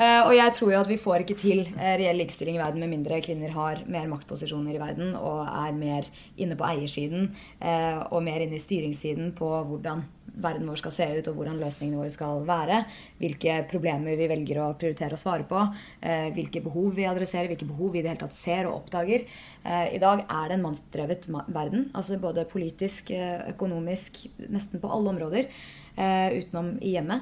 [0.00, 2.80] Eh, og jeg tror jo at vi får ikke til eh, reell likestilling i verden
[2.80, 6.08] med mindre kvinner har mer maktposisjoner i verden og er mer
[6.40, 7.28] inne på eiersiden
[7.60, 10.06] eh, og mer inne i styringssiden på hvordan
[10.36, 12.84] verden vår skal se ut og hvordan løsningene våre skal være.
[13.20, 15.62] Hvilke problemer vi velger å prioritere å svare på.
[16.00, 19.26] Eh, hvilke behov vi adresserer, hvilke behov vi i det hele tatt ser og oppdager.
[19.64, 21.90] Eh, I dag er det en mannsdrevet verden.
[21.94, 25.46] altså Både politisk, eh, økonomisk, nesten på alle områder.
[25.98, 27.20] eh, utenom i hjemmet.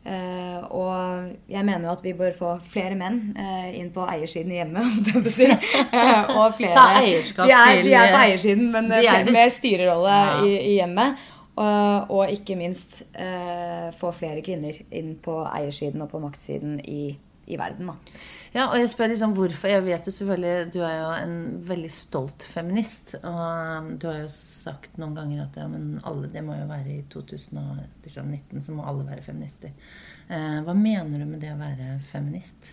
[0.00, 4.54] Uh, og jeg mener jo at vi bør få flere menn uh, inn på eiersiden
[4.54, 5.10] i hjemmet.
[5.28, 5.44] si.
[5.44, 9.52] Uh, og flere, Ta eierskap de er, til- De er på eiersiden, men De med,
[9.52, 10.38] styrerolle Ja.
[10.46, 11.20] i, i hjemmet.
[11.58, 17.10] Og, ikke minst eh, få flere kvinner inn på eiersiden og på maktsiden i,
[17.50, 17.90] i verden.
[17.90, 18.20] Da.
[18.54, 19.70] Ja, og jeg spør liksom hvorfor.
[19.70, 21.36] Jeg vet jo selvfølgelig Du er jo en
[21.68, 23.14] veldig stolt feminist.
[23.22, 23.42] Og
[23.78, 26.96] um, du har jo sagt noen ganger at ja, men alle, det må jo være
[26.96, 29.74] i 2019 så må alle være feminister.
[30.30, 32.72] Eh, hva mener du med det å være feminist?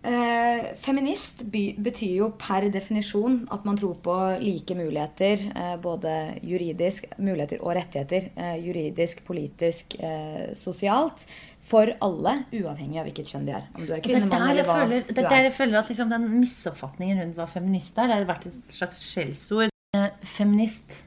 [0.00, 5.42] Eh, feminist by, betyr jo per definisjon at man tror på like muligheter.
[5.52, 6.14] Eh, både
[6.46, 8.30] juridisk muligheter og rettigheter.
[8.34, 11.26] Eh, juridisk, politisk, eh, sosialt.
[11.60, 13.66] For alle, uavhengig av hvilket kjønn de er.
[13.76, 15.28] Om du er kvinne, mann eller hva føler, du det er er.
[15.28, 18.72] der jeg føler at liksom den misoppfatningen rundt hva feminist er, det har vært et
[18.72, 19.68] slags skjellsord.
[19.94, 21.02] Eh, feminist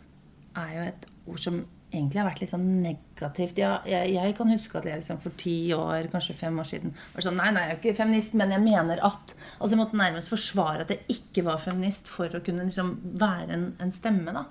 [0.55, 3.59] er jo et ord som egentlig har vært litt sånn negativt.
[3.61, 6.93] Jeg, jeg, jeg kan huske at jeg liksom for ti år, kanskje fem år siden,
[7.13, 9.99] var sånn Nei, nei, jeg er ikke feminist, men jeg mener at Altså jeg måtte
[9.99, 14.33] nærmest forsvare at jeg ikke var feminist for å kunne liksom være en, en stemme,
[14.35, 14.45] da.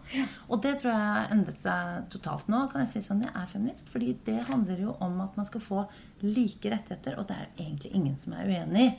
[0.49, 2.65] Og det tror jeg har endret seg totalt nå.
[2.73, 3.91] Kan jeg si sånn Jeg er feminist.
[3.93, 5.87] Fordi det handler jo om at man skal få
[6.25, 8.93] like rettigheter, og det er egentlig ingen som er uenig i.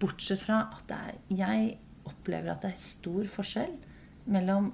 [0.00, 1.74] Bortsett fra at er, jeg
[2.08, 3.74] opplever at det er stor forskjell
[4.32, 4.70] mellom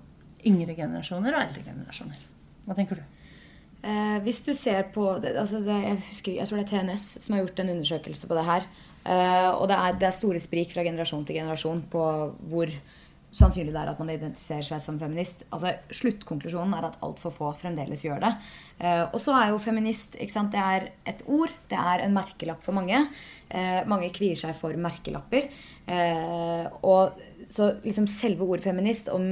[0.46, 2.26] yngre generasjoner og eldre generasjoner.
[2.66, 3.04] Hva tenker du?
[3.86, 7.36] Eh, hvis du ser på altså det, jeg, husker, jeg tror det er TNS som
[7.36, 8.68] har gjort en undersøkelse på det her.
[9.06, 12.04] Eh, og det er, det er store sprik fra generasjon til generasjon på
[12.50, 12.72] hvor
[13.36, 15.44] sannsynlig det er at man identifiserer seg som feminist.
[15.52, 18.32] Altså, Sluttkonklusjonen er at altfor få fremdeles gjør det.
[18.80, 20.54] Eh, og så er jo feminist ikke sant?
[20.54, 21.52] Det er et ord.
[21.70, 23.02] Det er en merkelapp for mange.
[23.50, 25.50] Eh, mange kvier seg for merkelapper.
[25.86, 27.20] Eh, og
[27.52, 29.28] så liksom selve ordet feminist om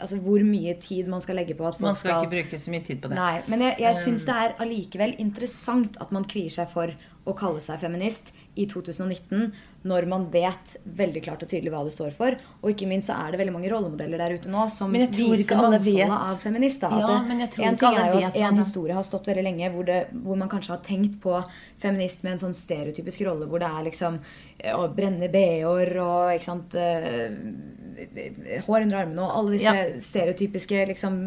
[0.00, 2.74] altså hvor mye tid man skal legge på at folk Man skal ikke bruke så
[2.74, 3.18] mye tid på det.
[3.18, 7.32] Nei, men jeg, jeg syns det er allikevel interessant at man kvier seg for å
[7.36, 9.48] kalle seg feminist i 2019,
[9.88, 12.36] når man vet veldig klart og tydelig hva det står for.
[12.62, 16.04] Og ikke minst så er det veldig mange rollemodeller der ute nå som viser mangfoldet
[16.04, 16.94] av av feminister.
[17.00, 19.46] Ja, men jeg tror en ikke ting er jo at en historie har stått veldig
[19.48, 21.40] lenge hvor, det, hvor man kanskje har tenkt på
[21.82, 26.36] feminist med en sånn stereotypisk rolle hvor det er liksom eh, å brenne bh-er og
[26.36, 27.32] ikke sant eh,
[28.66, 29.84] Hår under armene og alle disse Ja.
[30.00, 31.18] stereotypiske liksom,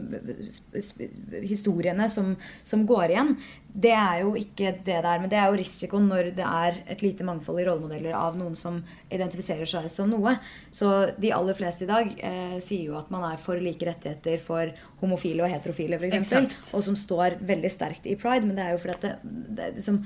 [1.44, 3.34] historiene som, som går igjen.
[3.78, 6.80] Det er jo ikke det det er, men det er jo risikoen når det er
[6.90, 8.80] et lite mangfold i rollemodeller av noen som
[9.14, 10.34] identifiserer seg som noe.
[10.74, 14.42] Så de aller fleste i dag eh, sier jo at man er for like rettigheter
[14.44, 14.72] for
[15.04, 16.72] homofile og heterofile, f.eks.
[16.74, 18.48] Og som står veldig sterkt i pride.
[18.48, 19.14] Men det er jo fordi at det,
[19.60, 20.02] det, liksom,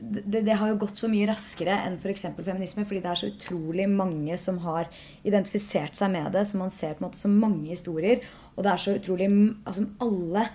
[0.00, 2.26] det, det har jo gått så mye raskere enn f.eks.
[2.36, 2.84] feminisme.
[2.86, 4.90] Fordi det er så utrolig mange som har
[5.26, 6.46] identifisert seg med det.
[6.48, 8.24] Så man ser på en måte så mange historier.
[8.54, 9.30] Og det er så utrolig
[9.64, 10.46] altså Alle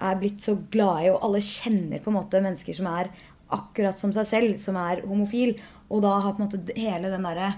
[0.00, 3.10] er blitt så glade i, og alle kjenner på en måte mennesker som er
[3.52, 5.56] akkurat som seg selv, som er homofil.
[5.90, 7.52] Og da har på en måte hele den derre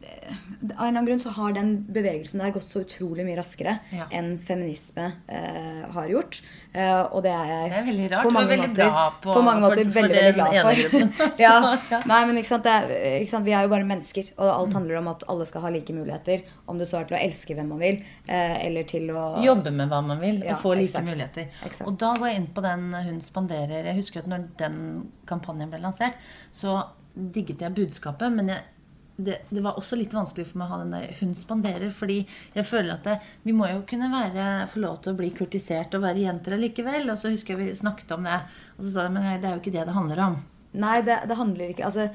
[0.00, 0.08] av
[0.60, 4.06] en eller annen grunn så har den bevegelsen der gått så utrolig mye raskere Ja.
[4.16, 6.40] enn feminisme eh, har gjort.
[6.72, 8.24] Eh, og det er jeg Det er veldig rart.
[8.24, 8.90] på mange måter,
[9.22, 11.32] på- på mange måter for veldig, veldig glad for.
[11.44, 11.78] ja.
[11.90, 12.00] Ja.
[12.06, 12.76] Nei, men ikke sant, det
[13.22, 15.68] ikke sant, Vi er jo bare mennesker, og alt handler om at alle skal ha
[15.70, 16.42] like muligheter.
[16.68, 19.70] Om det så er til å elske hvem man vil, eh, eller til å Jobbe
[19.72, 21.06] med hva man vil og få like exakt.
[21.06, 21.48] muligheter.
[21.64, 21.88] Exakt.
[21.88, 25.70] Og da går jeg inn på den Hun spanderer Jeg husker at når den kampanjen
[25.70, 26.14] ble lansert,
[26.52, 26.84] så
[27.16, 28.58] digget jeg budskapet, men jeg,
[29.26, 32.18] det, det var også litt vanskelig for meg å ha den der Hun spanderer, fordi
[32.54, 35.94] jeg føler at det, vi må jo kunne være, få lov til å bli kurtisert
[35.96, 37.08] og være jenter likevel.
[37.12, 38.40] Og så husker jeg vi snakket om det,
[38.76, 40.36] og så sa de men nei, det er jo ikke det det handler om.
[40.80, 42.10] Nei, det, det handler ikke altså,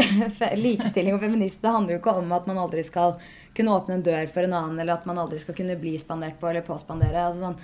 [0.64, 3.16] Likestilling og feminisme handler jo ikke om at man aldri skal
[3.56, 6.38] kunne åpne en dør for en annen, eller at man aldri skal kunne bli spandert
[6.40, 7.26] på eller påspandere.
[7.26, 7.58] Altså, sånn,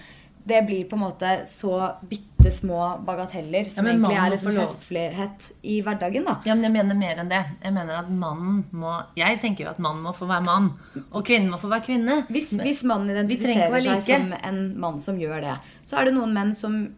[0.47, 4.57] det blir på en måte så bitte bitte små bagateller som Ja, egentlig er liksom
[4.57, 6.25] høflighet i hverdagen.
[6.25, 6.37] da.
[6.45, 7.45] Ja, men jeg mener mer enn det.
[7.63, 10.71] Jeg mener at mannen må Jeg tenker jo at mannen må få være mann,
[11.13, 12.27] og kvinnen må få være kvinne.
[12.29, 14.03] Hvis, hvis mannen identifiserer seg like.
[14.07, 16.89] som en mann som gjør det, så er det noen menn som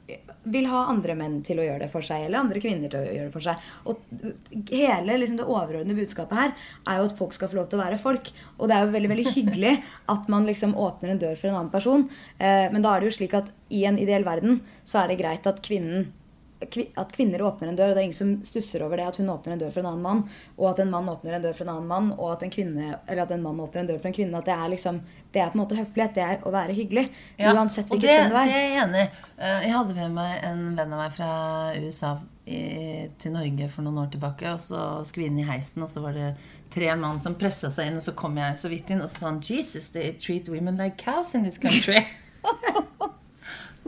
[0.44, 3.08] vil ha andre menn til å gjøre det for seg, eller andre kvinner til å
[3.08, 3.64] gjøre det for seg.
[3.90, 6.52] Og hele liksom, det overordnede budskapet her
[6.88, 8.30] er jo at folk skal få lov til å være folk.
[8.58, 9.74] Og det er jo veldig veldig hyggelig
[10.14, 12.06] at man liksom åpner en dør for en annen person.
[12.38, 15.20] Eh, men da er det jo slik at i en ideell verden så er det
[15.20, 16.14] greit at kvinnen kvi-
[16.60, 19.28] at kvinner åpner en dør, og det er ingen som stusser over det at hun
[19.30, 20.22] åpner en dør for en annen mann,
[20.58, 22.88] og at en mann åpner en dør for en annen mann, og at en, kvinne,
[23.06, 24.38] eller at en mann åpner en dør for en kvinne.
[24.40, 26.14] At det er liksom Det er på en måte høflighet.
[26.16, 27.02] Det er å være hyggelig.
[27.36, 28.48] Ja, Uansett hvilket kjønn du Det er.
[28.48, 29.08] er jeg enig i.
[29.38, 31.28] Eh, Jeg hadde med meg en venn av meg fra
[31.76, 32.12] USA
[32.48, 34.54] i, til Norge for noen år tilbake.
[34.54, 36.30] Og så skulle vi inn i heisen, og så var det
[36.72, 38.00] tre mann som pressa seg inn.
[38.00, 40.76] Og så kom jeg så vidt inn, og så sa han Jesus, they treat women
[40.80, 42.00] like cows in this country.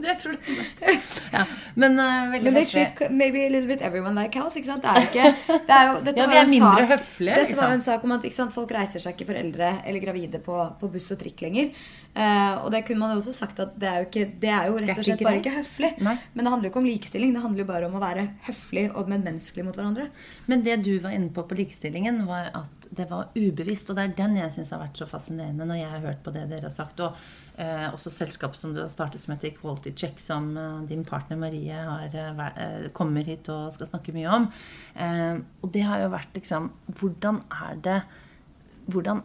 [0.05, 0.99] det tror jeg.
[1.31, 1.45] Ja,
[1.79, 4.57] men uh, veldig Men treat maybe a little bit everyone like house.
[4.59, 4.83] ikke sant?
[4.83, 7.73] Det er ikke, det er jo, dette Ja, vi er mindre sak- høflige, Dette var
[7.73, 10.59] jo en sak om at sant, folk reiser seg ikke for eldre eller gravide på,
[10.81, 11.73] på buss og trikk lenger.
[12.11, 14.65] Uh, og det kunne man jo også sagt at det er jo, ikke, det er
[14.67, 15.91] jo rett og ikke slett bare ikke høflig.
[16.03, 16.15] Nei.
[16.33, 17.31] Men det handler jo ikke om likestilling.
[17.37, 20.09] Det handler jo bare om å være høflig og medmenneskelig mot hverandre.
[20.51, 23.89] Men det du var inne på på likestillingen, var at det var ubevisst.
[23.89, 26.35] Og det er den jeg syns har vært så fascinerende når jeg har hørt på
[26.35, 26.99] det dere har sagt.
[26.99, 27.15] Og
[27.61, 31.39] eh, også selskap som du har startet som heter Equality Check, som eh, din partner
[31.39, 34.47] Marie har, eh, eh, kommer hit og skal snakke mye om.
[34.95, 37.99] Eh, og det har jo vært liksom Hvordan er det
[38.91, 39.21] hvordan,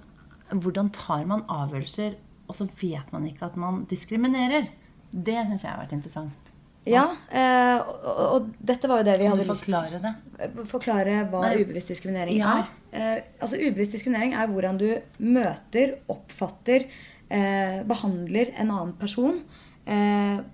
[0.53, 4.69] hvordan tar man avgjørelser, og så vet man ikke at man diskriminerer?
[5.11, 6.53] Det syns jeg har vært interessant.
[6.87, 10.51] Ja, eh, og, dette var jo det vi Kan hadde du lyst forklare det?
[10.71, 11.57] Forklare hva Nei.
[11.65, 12.53] ubevisst diskriminering Ja.
[12.93, 13.25] er.
[13.43, 14.87] Altså Ubevisst diskriminering er hvordan du
[15.19, 16.87] møter, oppfatter,
[17.29, 19.41] eh, behandler en annen person
[19.85, 20.45] eh,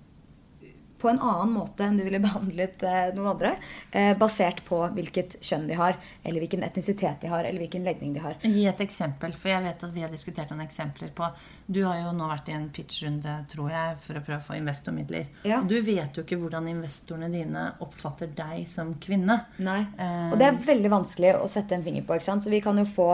[1.03, 3.57] på en annen måte enn du ville behandlet eh, noen andre.
[3.91, 8.15] Eh, basert på hvilket kjønn de har, eller hvilken etnisitet de har, eller hvilken legning
[8.15, 8.39] de har.
[8.43, 11.29] Gi et eksempel, for jeg vet at vi har diskutert noen eksempler på
[11.67, 14.59] Du har jo nå vært i en pitchrunde, tror jeg, for å prøve å få
[14.61, 15.31] investormidler.
[15.49, 15.63] Ja.
[15.63, 19.43] Og du vet jo ikke hvordan investorene dine oppfatter deg som kvinne.
[19.63, 19.81] Nei.
[19.99, 20.29] Eh.
[20.31, 22.19] Og det er veldig vanskelig å sette en finger på.
[22.19, 22.45] ikke sant?
[22.45, 23.11] Så vi kan jo få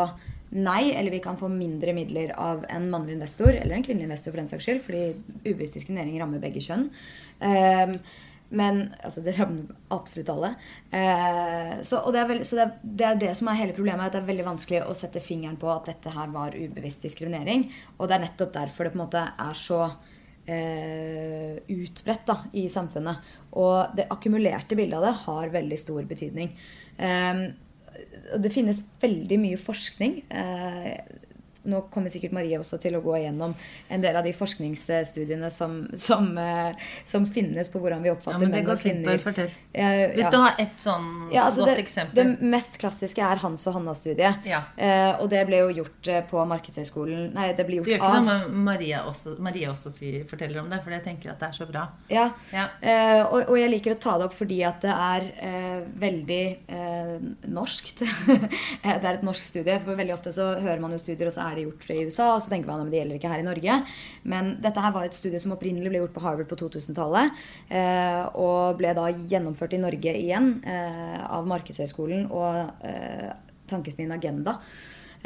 [0.50, 4.32] nei, eller vi kan få mindre midler av en mannlig investor, eller en kvinnelig investor
[4.32, 5.02] for den saks skyld, fordi
[5.44, 6.88] ubevisst diskriminering rammer begge kjønn.
[7.42, 7.98] Um,
[8.48, 10.54] men altså, det rammer absolutt alle.
[10.88, 14.08] Uh, så det er, veld, så det, er, det er det som er hele problemet,
[14.08, 17.68] at det er veldig vanskelig å sette fingeren på at dette her var ubevisst diskriminering.
[17.98, 19.82] Og det er nettopp derfor det på en måte er så
[20.48, 23.18] Uh, utbredt da, i samfunnet.
[23.61, 26.54] Og det akkumulerte bildet av det har veldig stor betydning.
[26.96, 27.67] Og
[28.38, 30.20] det finnes veldig mye forskning.
[30.30, 30.98] Eh,
[31.68, 33.52] nå kommer sikkert Marie også til å gå igjennom
[33.92, 38.46] en del av de forskningsstudiene som, som, eh, som finnes på hvordan vi Ja, oppfatter
[38.46, 39.02] men menn og fint.
[39.02, 39.11] kvinner.
[39.12, 39.50] Bare fortell.
[39.76, 39.88] ja.
[40.14, 40.31] Hvis ja.
[40.33, 42.16] du har ett sånn Ja, altså godt det, eksempel.
[42.16, 44.46] det mest klassiske er Hans og Hanna-studiet.
[44.48, 44.62] Ja.
[44.76, 48.02] Eh, og det ble jo gjort eh, på Markedshøgskolen Nei, det ble Det gjør gjort
[48.02, 51.33] ikke av noe med Maria også, Maria også sier, forteller om det, for jeg tenker
[51.33, 51.85] at det er så bra.
[52.12, 52.28] Ja.
[52.54, 52.66] Ja.
[52.81, 56.42] Eh, og, og jeg liker å ta det opp fordi at det er eh, veldig
[56.68, 57.14] eh,
[57.52, 58.02] norskt.
[58.98, 59.76] Det er et norsk studie.
[59.85, 62.31] For veldig ofte så hører man jo studier, og så er det gjort i USA,
[62.35, 63.79] og så tenker man at det gjelder ikke her i Norge.
[64.29, 67.42] Men dette her var et studie som opprinnelig ble gjort på Harvard på 2000-tallet.
[67.68, 73.31] Eh, og ble da gjennomført i Norge igjen eh, av Markedshøgskolen og eh,
[73.68, 74.59] Tankesmien Agenda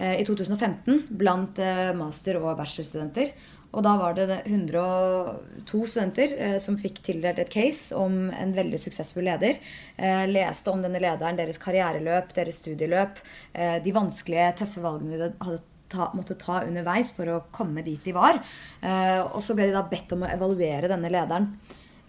[0.03, 1.59] i 2015 blant
[1.95, 3.35] master- og bachelorstudenter.
[3.73, 8.81] Og da var det 102 studenter eh, som fikk tildelt et case om en veldig
[8.81, 9.61] suksessfull leder.
[9.97, 13.23] Eh, leste om denne lederen, deres karriereløp, deres studieløp,
[13.57, 18.03] eh, de vanskelige, tøffe valgene de hadde ta, måtte ta underveis for å komme dit
[18.05, 18.41] de var.
[18.81, 21.53] Eh, og så ble de da bedt om å evaluere denne lederen.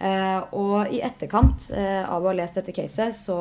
[0.04, 3.38] Eh, og i etterkant eh, av å ha lest dette caset, så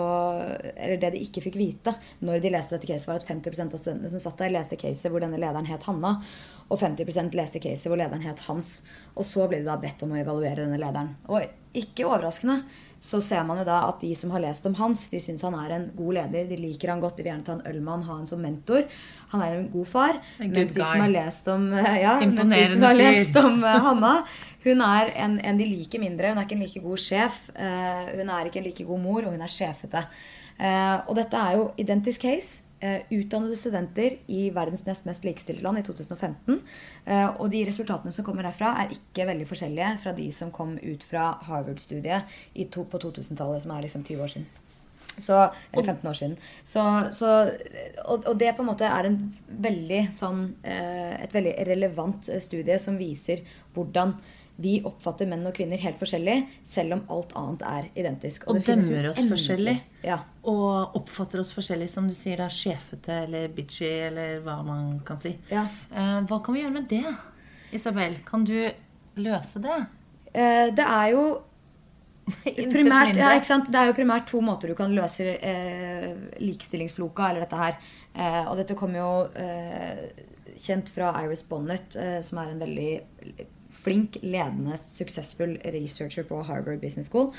[0.76, 3.82] Eller det de ikke fikk vite når de leste dette caset, var at 50% av
[3.82, 6.18] studentene som satt der, leste caset hvor denne lederen het Hanna.
[6.68, 8.82] Og 50% leste caset hvor lederen het Hans.
[9.16, 11.16] Og så ble de da bedt om å evaluere denne lederen.
[11.32, 11.42] Og
[11.82, 12.60] ikke overraskende
[13.02, 15.56] så ser man jo da at de som har lest om Hans, de syns han
[15.58, 16.44] er en god leder.
[16.46, 18.42] De liker han godt, de vil gjerne ta en øl med han, ha han som
[18.44, 18.84] mentor.
[19.32, 20.20] Han er en god far.
[20.38, 21.64] En Mens de som har lest om
[22.04, 24.12] ja, mens de som har lest om eh, Hanna,
[24.62, 26.30] hun er en, en de liker mindre.
[26.30, 27.40] Hun er ikke en like god sjef.
[27.56, 30.04] eh, hun er ikke en like god mor, og hun er sjefete.
[30.62, 32.62] Eh, og dette er jo identisk case.
[32.82, 36.58] Eh, utdannede studenter i verdens nest mest likestilte land i 2015.
[37.04, 40.74] Eh, og de resultatene som kommer derfra, er ikke veldig forskjellige fra de som kom
[40.82, 42.34] ut fra Harvard-studiet
[42.72, 44.50] på 2000-tallet, som er liksom 20 år siden.
[45.12, 45.36] Så,
[45.72, 46.36] eller 15 år siden.
[46.64, 47.32] Så, så,
[48.04, 49.18] og, og det på en måte er en
[49.60, 54.16] veldig sånn, eh, et veldig relevant studie som viser hvordan
[54.56, 58.44] vi oppfatter menn og kvinner helt forskjellig, selv om alt annet er identisk.
[58.46, 59.76] Og og dømmer oss endelig- forskjellig.
[60.04, 60.18] Ja.
[60.44, 65.18] Og oppfatter oss forskjellig, som du sier, da, sjefete eller bitchy, eller hva man kan
[65.20, 65.36] si.
[65.50, 65.64] Ja.
[65.90, 67.16] Eh, hva kan vi gjøre med det?
[67.72, 68.70] Isabel, kan du
[69.16, 69.78] løse det?
[70.34, 71.24] Eh, det er jo
[72.76, 73.32] primært, ja?
[73.40, 77.80] Det er jo primært to måter du kan løse eh, likestillingsfloka, eller dette her.
[78.14, 80.12] Eh, og dette kommer jo eh,
[80.60, 82.92] kjent fra Iris Bonnet, eh, som er en veldig
[83.82, 87.32] flink, ledende, suksessfull researcher på Harvard Business School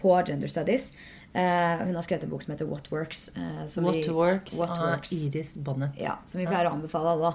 [0.00, 0.90] på gender studies.
[1.30, 3.28] Uh, hun har skrevet en bok som heter What Works.
[3.36, 5.94] Uh, som What vi- Works What av Iris Bonnet.
[6.00, 7.34] Ja, som vi pleier å anbefale alle.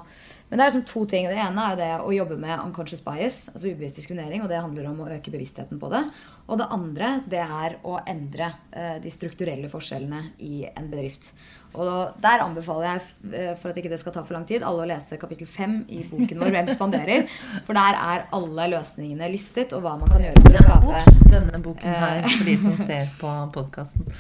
[0.50, 1.28] Men det er liksom to ting.
[1.30, 4.92] Det ene er det å jobbe med unconscious bias, altså ubevisst diskriminering, og det handler
[4.92, 6.04] om å øke bevisstheten på det.
[6.46, 11.32] Og det andre, det er å endre eh, de strukturelle forskjellene i en bedrift.
[11.76, 13.02] Og der anbefaler jeg,
[13.34, 15.80] eh, for at ikke det skal ta for lang tid, alle å lese kapittel fem
[15.90, 17.28] i boken vår 'Hvem spanderer'.
[17.66, 21.20] For der er alle løsningene listet, og hva man kan gjøre for å skape Ops,
[21.34, 24.06] denne boken her, for de som ser på podkasten.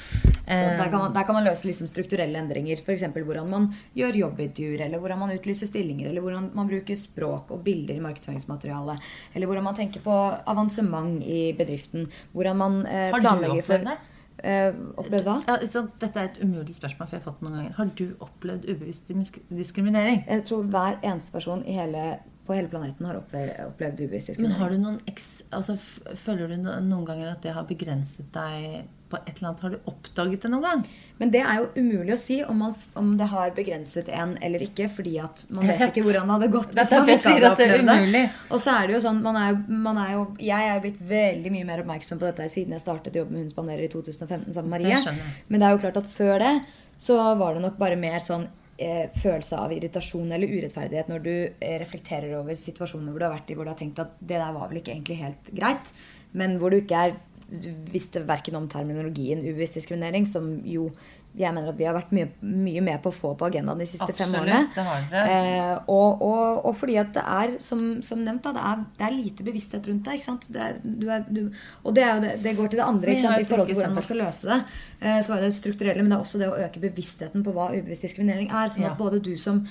[0.45, 2.77] Der man, der kan man løse liksom strukturelle endringer.
[2.77, 3.01] F.eks.
[3.01, 3.63] hvordan man
[3.97, 8.03] gjør jobbintervjuer, eller hvordan man utlyser stillinger, eller hvordan man bruker språk og bilder i
[8.03, 8.95] markedsføringsmateriale.
[9.35, 10.15] Eller hvordan man tenker på
[10.47, 12.07] avansement i bedriften.
[12.31, 13.97] Hvordan man eh, Har du planlegger for opplevd det?
[14.45, 15.35] Eh, opplevd hva?
[15.47, 17.75] Ja, så dette er et umulig spørsmål, for jeg har fått det noen ganger.
[17.79, 19.11] Har du opplevd ubevisst
[19.51, 20.23] diskriminering?
[20.27, 22.05] Jeg tror hver eneste person i hele,
[22.45, 25.29] på hele planeten har opplevd, opplevd ubevisst Men har du noen eks...
[25.55, 25.77] Altså,
[26.19, 29.63] føler du noen ganger at det har begrenset deg på et eller annet?
[29.65, 30.83] Har du oppdaget det noen gang?
[31.17, 34.65] Men det er jo umulig å si om, man, om det har begrenset en eller
[34.65, 36.73] ikke, fordi at man vet ikke hvordan det hadde gått.
[36.75, 38.23] Det hvis man ikke hadde det er umulig.
[38.49, 41.53] Og så er det jo sånn, man er, man er jo, Jeg er blitt veldig
[41.53, 44.73] mye mer oppmerksom på dette siden jeg startet jobben med Hun spanderer i 2015 sammen
[44.73, 45.17] med Marie.
[45.47, 46.53] Men det er jo klart at før det
[47.01, 48.45] så var det nok bare mer sånn
[48.81, 53.35] eh, følelse av irritasjon eller urettferdighet når du eh, reflekterer over situasjoner hvor du har
[53.37, 55.93] vært i hvor du har tenkt at det der var vel ikke egentlig helt greit,
[56.33, 60.87] men hvor du ikke er du visste verken om terminologien ubevisst diskriminering, som jo
[61.35, 63.87] jeg mener at vi har vært mye, mye med på å få på agendaen de
[63.89, 64.61] siste fem årene.
[64.73, 65.33] Det har dere.
[65.35, 69.07] Eh, og, og, og fordi at det er, som, som nevnt, da, det, er, det
[69.09, 70.17] er lite bevissthet rundt det.
[70.19, 70.47] ikke sant?
[70.55, 71.41] Det, er, du er, du,
[71.83, 73.41] og det, det, det går til det andre ikke sant?
[73.43, 74.59] i forhold til hvordan man skal løse det.
[75.01, 77.71] Eh, så er det strukturelle, men det er også det å øke bevisstheten på hva
[77.75, 78.71] ubevisst diskriminering er.
[78.71, 78.93] Sånn Ja.
[78.93, 79.65] at både du som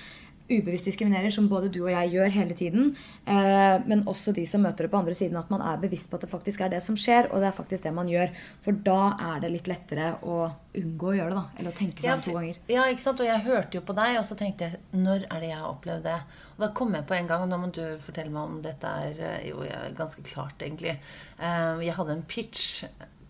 [0.50, 2.90] ubevisst diskriminerer, som både du og jeg gjør hele tiden,
[3.26, 6.18] eh, men også de som møter det på andre siden, at man er bevisst på
[6.18, 8.28] at det faktisk er det som skjer, og det er faktisk det man gjør.
[8.66, 8.98] For da
[9.30, 11.46] er det litt lettere å unngå å gjøre det, da.
[11.58, 12.58] Eller å tenke seg Ja, om to ganger.
[12.68, 13.20] ja, ikke sant?
[13.24, 15.70] Og jeg hørte jo på deg, og så tenkte jeg Når er det jeg har
[15.70, 16.18] opplevd det?
[16.58, 18.84] Og da kom jeg på en gang, og nå må du fortelle meg om dette
[19.08, 19.64] er eh, jo
[19.96, 20.98] ganske klart, egentlig.
[21.40, 22.84] Eh, Jeg hadde en pitch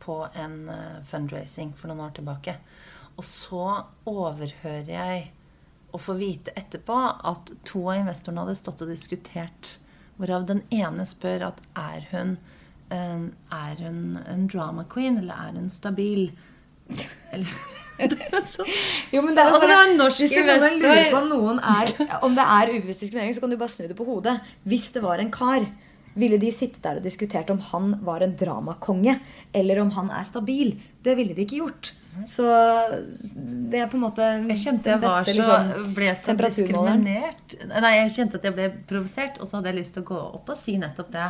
[0.04, 2.56] på en eh, fundraising for noen år tilbake.
[3.16, 5.30] Og så overhører jeg
[5.94, 6.98] å få vite etterpå
[7.30, 9.76] at to av investorene hadde stått og diskutert,
[10.18, 12.36] hvorav den ene spør at er hun
[12.94, 16.28] er hun en drama queen, eller er hun stabil?
[17.32, 17.48] Eller
[18.50, 18.66] så,
[19.14, 20.82] Jo, men det er jo Altså, det en norsk Hvis investor.
[20.82, 21.92] lurer på om, noen er,
[22.26, 24.36] om det er ubevisst diskriminering, så kan du bare snu det på hodet.
[24.68, 25.66] Hvis det var en kar,
[26.14, 29.18] ville de sittet der og diskutert om han var en dramakonge,
[29.54, 30.74] eller om han er stabil?
[31.04, 31.92] Det ville de ikke gjort.
[32.30, 32.44] Så
[33.34, 37.56] det er på en måte Jeg kjente jeg var beste, så, liksom, ble så diskriminert.
[37.72, 40.20] Nei, jeg kjente at jeg ble provosert, og så hadde jeg lyst til å gå
[40.38, 41.26] opp og si nettopp det.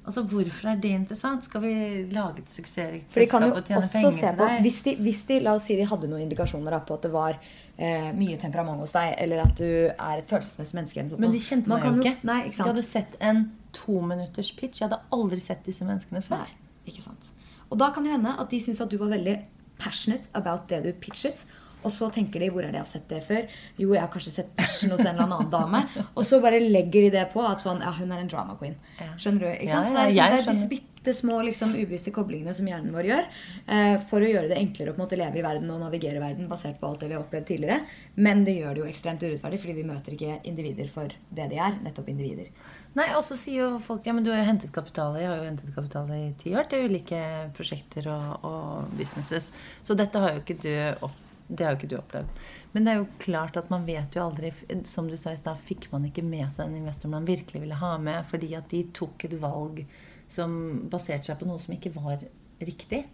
[0.00, 1.44] Altså, Hvorfor er det interessant?
[1.44, 1.72] Skal vi
[2.12, 5.56] lage et suksessrikt selskap og tjene også penger se på hvis de, hvis de, La
[5.58, 9.14] oss si de hadde noen indikasjoner på at det var eh, mye temperament hos deg,
[9.24, 11.06] eller at du er et følelsesmessig menneske.
[11.12, 12.14] Sånt Men de kjente meg jo ikke.
[12.28, 12.66] Nei, ikke sant?
[12.66, 13.44] De hadde sett en
[13.76, 14.80] tominutters pitch.
[14.80, 16.44] Jeg hadde aldri sett disse menneskene før.
[16.44, 17.30] Nei, ikke sant.
[17.70, 19.36] Og da kan det hende at de syns at du var veldig
[19.80, 21.44] passionate about det du pitchet.
[21.80, 23.46] Og så tenker de hvor er det jeg har sett det før?
[23.80, 25.80] Jo, jeg har kanskje sett passion hos en eller annen dame.
[26.18, 28.74] Og så bare legger de det på at sånn, ja, hun er en drama queen.
[29.16, 29.48] Skjønner du?
[29.54, 29.88] ikke Ja, sant?
[29.88, 30.89] Så det er, liksom, det er disse skjønner.
[31.00, 33.28] Bitte små liksom, ubevisste koblingene som hjernen vår gjør
[33.66, 36.20] eh, for å gjøre det enklere å på en måte leve i verden og navigere
[36.20, 37.78] i verden basert på alt det vi har opplevd tidligere.
[38.20, 41.60] Men det gjør det jo ekstremt urettferdig, fordi vi møter ikke individer for det de
[41.60, 41.78] er.
[41.80, 42.52] Nettopp individer.
[42.98, 45.16] Nei, Og så sier jo folk ja, men du har jo hentet kapital.
[45.16, 47.24] Jeg har jo hentet kapital i ti år til ulike
[47.56, 49.50] prosjekter og, og businesses.
[49.82, 50.72] Så dette har jo ikke du
[51.06, 51.16] opp,
[51.48, 52.46] det har jo ikke du opplevd.
[52.76, 54.52] Men det er jo klart at man vet jo aldri
[54.86, 57.80] Som du sa i stad, fikk man ikke med seg den investoren man virkelig ville
[57.80, 59.82] ha med, fordi at de tok et valg
[60.30, 60.52] som
[60.92, 62.22] baserte seg på noe som ikke var
[62.62, 63.04] riktig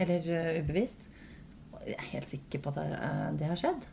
[0.00, 1.08] eller ø, ubevisst.
[1.84, 3.88] Jeg er helt sikker på at eh, det har skjedd.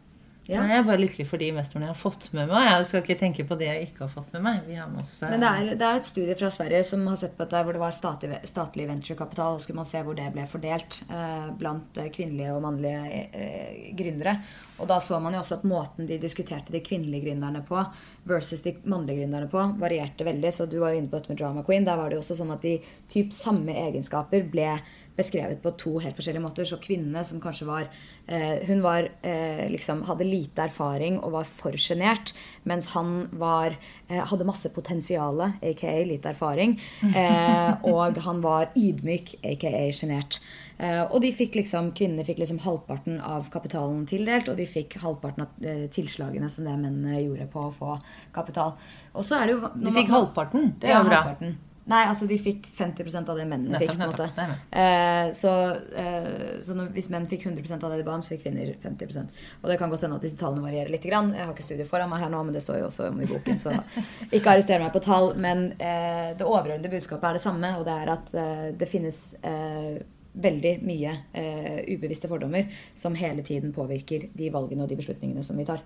[0.50, 0.64] Ja.
[0.66, 2.64] Jeg er bare lykkelig for de investorene jeg har fått med meg.
[2.66, 4.64] Jeg skal ikke tenke på det jeg ikke har fått med meg.
[4.66, 7.20] Vi har med eh, Men det er, det er et studie fra Sverige som har
[7.22, 9.60] sett på dette hvor det var statlig, statlig venturekapital.
[9.60, 13.92] Og skulle man se hvor det ble fordelt eh, blant eh, kvinnelige og mannlige eh,
[14.00, 14.40] gründere.
[14.80, 17.84] Og da så man jo også at måten de diskuterte de kvinnelige gründerne på
[18.30, 20.54] versus de mannlige gründerne på, varierte veldig.
[20.56, 21.86] Så du var jo inne på dette med drama queen.
[21.86, 22.80] Der var det jo også sånn at de
[23.12, 24.72] typ samme egenskaper ble
[25.20, 26.68] beskrevet på to helt forskjellige måter.
[26.68, 27.90] Så kvinnene som kanskje var
[28.26, 32.34] eh, Hun var, eh, liksom, hadde lite erfaring og var for sjenert.
[32.70, 33.76] Mens han var,
[34.08, 36.80] eh, hadde masse potensial, aka lite erfaring.
[37.04, 40.40] Eh, og han var ydmyk, aka sjenert.
[40.80, 44.96] Eh, og de fikk liksom, kvinnene fikk liksom halvparten av kapitalen tildelt, og de fikk
[45.04, 47.98] halvparten av eh, tilslagene som det mennene gjorde på å få
[48.36, 48.78] kapital.
[49.12, 50.72] Og så er det jo De fikk halvparten.
[50.80, 51.26] Det er jo bra.
[51.26, 51.58] halvparten.
[51.90, 54.00] Nei, altså de fikk 50% av det mennene Nettopp, fikk.
[54.00, 54.58] på en måte.
[54.82, 55.54] Eh, så
[55.98, 58.76] eh, så når, hvis menn fikk 100% av det de ba om, så fikk kvinner
[58.84, 61.08] 50% Og det kan godt hende at disse tallene varierer litt.
[61.10, 61.32] Grann.
[61.34, 63.28] Jeg har ikke studiet foran meg her nå, men det står jo også om i
[63.30, 63.74] boken, så
[64.36, 65.32] ikke arrester meg på tall.
[65.40, 69.22] Men eh, det overordnede budskapet er det samme, og det er at eh, det finnes
[69.42, 70.00] eh,
[70.40, 75.58] veldig mye eh, ubevisste fordommer som hele tiden påvirker de valgene og de beslutningene som
[75.58, 75.82] vi tar.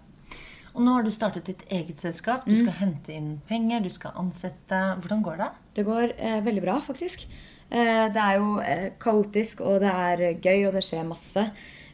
[0.73, 2.47] Og nå har du startet ditt eget selskap.
[2.49, 4.79] Du skal hente inn penger, du skal ansette.
[5.03, 5.51] Hvordan går det?
[5.73, 7.25] Det går eh, veldig bra, faktisk.
[7.69, 11.47] Eh, det er jo eh, kaotisk, og det er gøy, og det skjer masse.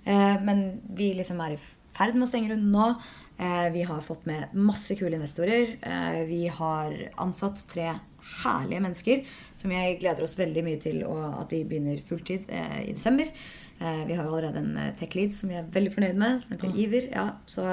[0.03, 0.65] Eh, men
[0.95, 2.89] vi liksom er i ferd med å stenge runden nå.
[3.39, 5.77] Eh, vi har fått med masse kule investorer.
[5.80, 7.93] Eh, vi har ansatt tre
[8.43, 9.21] herlige mennesker
[9.57, 13.32] som jeg gleder oss veldig mye til og at de begynner fulltid i desember.
[13.80, 16.41] Eh, vi har jo allerede en eh, tech lead som vi er veldig fornøyd med,
[16.43, 17.05] som heter Iver.
[17.13, 17.63] Ja, så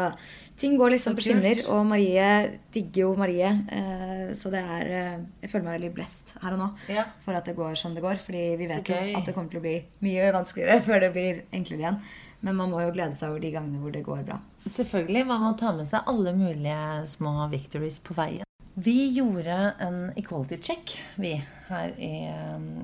[0.61, 1.59] ting går liksom på skinner.
[1.75, 2.29] Og Marie
[2.75, 6.63] digger jo Marie, eh, så det er eh, Jeg føler meg veldig blest her og
[6.63, 7.09] nå Ja.
[7.25, 8.21] for at det går som det går.
[8.23, 9.75] Fordi vi vet jo at det kommer til å bli
[10.07, 11.99] mye vanskeligere før det blir enklere igjen.
[12.47, 14.39] Men man må jo glede seg over de gangene hvor det går bra.
[14.69, 15.25] Selvfølgelig.
[15.27, 18.45] Man må ta med seg alle mulige små victories på veien.
[18.77, 21.33] Vi gjorde en equality check, vi,
[21.71, 22.13] her i,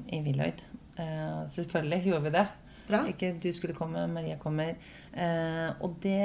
[0.09, 0.65] i Willoyd.
[0.97, 2.47] Eh, selvfølgelig gjorde vi det.
[2.93, 3.05] Bra.
[3.13, 4.77] Ikke du skulle komme, Maria kommer.
[5.13, 6.19] Eh, og det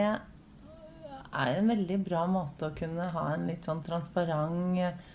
[1.28, 5.08] er en veldig bra måte å kunne ha en litt sånn transparent eh,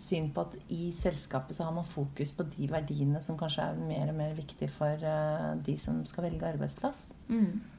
[0.00, 3.80] syn på at i selskapet så har man fokus på de verdiene som kanskje er
[3.80, 7.08] mer og mer viktig for eh, de som skal velge arbeidsplass.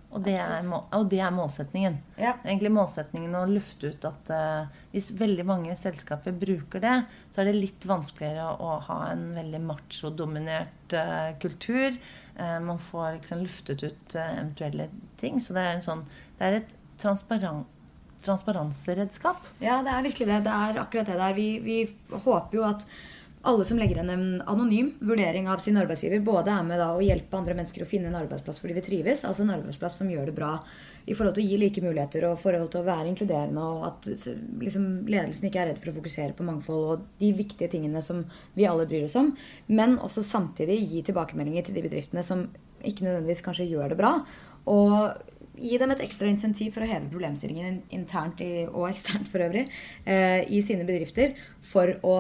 [0.08, 1.98] Og det, er, og det er målsetningen.
[2.16, 2.38] Ja.
[2.46, 6.94] Egentlig målsetningen å lufte ut at uh, hvis veldig mange selskaper bruker det,
[7.34, 12.00] så er det litt vanskeligere å, å ha en veldig macho-dominert eh, kultur.
[12.40, 14.88] Uh, man får liksom luftet ut uh, eventuelle
[15.20, 15.44] ting.
[15.44, 16.06] Så det er, en sånn,
[16.40, 17.68] det er et transparent,
[18.24, 19.44] transparanseredskap.
[19.60, 20.42] Ja, det er virkelig det.
[20.48, 21.36] Det er akkurat det der.
[21.36, 21.82] Vi, vi
[22.16, 22.88] håper jo at
[23.42, 27.04] alle som legger igjen en anonym vurdering av sin arbeidsgiver, både er med da å
[27.04, 30.10] hjelpe andre mennesker å finne en arbeidsplass hvor de vil trives, altså en arbeidsplass som
[30.12, 30.56] gjør det bra
[31.08, 34.10] i forhold til å gi like muligheter og forhold til å være inkluderende, og at
[34.64, 38.26] liksom, ledelsen ikke er redd for å fokusere på mangfold og de viktige tingene som
[38.58, 39.32] vi alle bryr oss om,
[39.72, 42.48] men også samtidig gi tilbakemeldinger til de bedriftene som
[42.84, 44.12] ikke nødvendigvis kanskje gjør det bra.
[44.68, 45.16] Og
[45.58, 49.64] gi dem et ekstra insentiv for å heve problemstillingen internt i, og eksternt for øvrig
[50.04, 52.18] eh, i sine bedrifter for å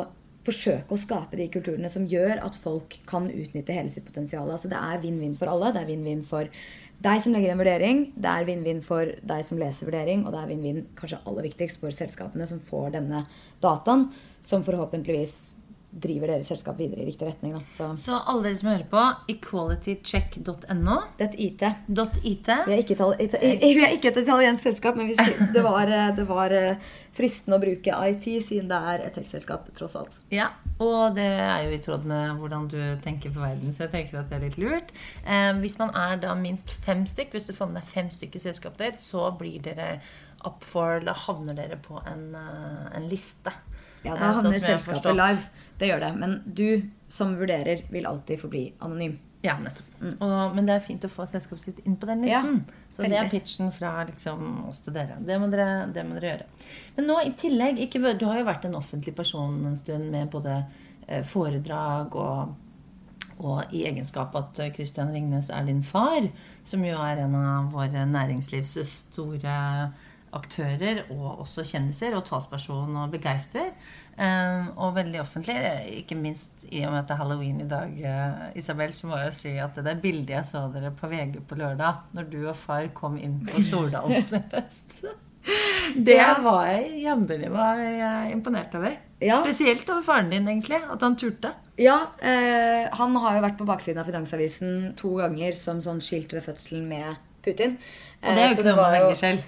[0.47, 4.49] forsøke å skape de kulturene som gjør at folk kan utnytte hele sitt potensial.
[4.49, 5.73] Altså det er vinn-vinn for alle.
[5.75, 6.49] Det er vinn-vinn for
[7.03, 10.39] deg som legger en vurdering, det er vinn-vinn for deg som leser vurdering, og det
[10.41, 13.21] er vinn-vinn kanskje aller viktigst for selskapene som får denne
[13.61, 14.07] dataen,
[14.41, 15.37] som forhåpentligvis
[15.97, 17.53] driver deres selskap videre i riktig retning.
[17.73, 20.97] Så Så alle dere som hører på, equalitycheck.no.
[21.17, 21.63] det er IT.
[22.23, 22.49] .it.
[22.67, 25.15] Vi er ikke, itali ita vi er ikke et italiensk selskap, men vi,
[25.53, 29.67] det, var, eh, det var eh, fristende å bruke IT siden det er et tech-selskap,
[29.77, 30.19] tross alt.
[30.33, 33.93] Ja, og det er jo i tråd med hvordan du tenker på verden, så jeg
[33.95, 34.93] tenker at det er litt lurt.
[35.25, 38.77] Eh, hvis man er da minst fem stykk, hvis du får med deg fem stykker
[38.77, 39.99] ditt, så blir dere
[40.45, 43.51] up for, da havner dere på en, eh, en liste.
[44.05, 45.49] Ja, Eh, Da sånn havner jeg selskapet live.
[45.79, 46.15] Det gjør det.
[46.17, 49.17] Men du som vurderer, vil alltid forbli anonym.
[49.47, 49.87] Ja, nettopp.
[50.19, 52.59] Og, men det er fint å få selskapet sitt inn på den listen.
[52.67, 55.17] Ja, så det er pitchen fra liksom, oss til dere.
[55.23, 56.47] Det må dere, det må dere gjøre.
[56.97, 60.31] Men nå i tillegg, ikke, du har jo vært en offentlig person en stund med
[60.33, 60.61] både
[61.07, 62.55] eh, foredrag og
[63.37, 66.25] og i egenskap at Kristian Ringnes er din far,
[66.65, 69.57] som jo er en av våre næringslivs store
[70.35, 73.71] aktører, og også kjendiser, og talsperson og begeistrer.
[74.17, 75.55] Eh, og veldig offentlig.
[75.99, 79.19] Ikke minst i og med at det er halloween i dag, uh, Isabel, så må
[79.19, 82.31] jeg jo si at det der bildet jeg så dere på VG på lørdag, når
[82.31, 84.97] du og far kom inn på Stordalen sin fest
[85.93, 88.97] Det var jeg jammen meg imponert over.
[89.21, 89.37] Ja.
[89.45, 90.81] Spesielt over faren din, egentlig.
[90.91, 91.53] At han turte.
[91.79, 96.33] Ja, eh, han har jo vært på baksiden av Finansavisen to ganger som sånn skilt
[96.35, 97.77] ved fødselen med Putin.
[98.21, 99.43] Og det er Eh, jo så ikke noe man velger selv.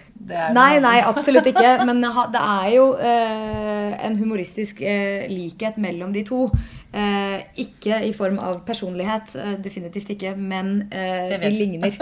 [0.54, 1.72] Nei, nei, absolutt ikke.
[1.88, 6.44] Men det er jo eh, en humoristisk eh, likhet mellom de to.
[6.92, 11.94] Eh, ikke i form av personlighet, eh, definitivt ikke, men eh, de ligner.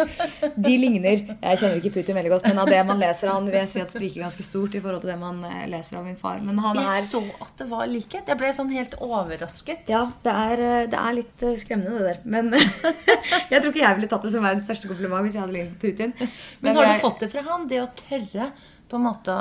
[0.56, 1.24] De ligner.
[1.42, 3.68] Jeg kjenner ikke Putin veldig godt, men av det man leser av han, vil jeg
[3.74, 6.40] si at spriker ganske stort i forhold til det man eh, leser av min far.
[6.40, 8.32] Men han er så at det var likhet.
[8.32, 9.92] Jeg ble sånn helt overrasket.
[9.92, 12.24] Ja, det er, eh, det er litt skremmende, det der.
[12.24, 12.56] Men
[13.52, 15.76] jeg tror ikke jeg ville tatt det som verdens største kompliment hvis jeg hadde lignet
[15.76, 16.16] på Putin.
[16.64, 17.68] Men har jeg- du fått det fra han?
[17.68, 18.52] Det å tørre
[18.88, 19.36] på en måte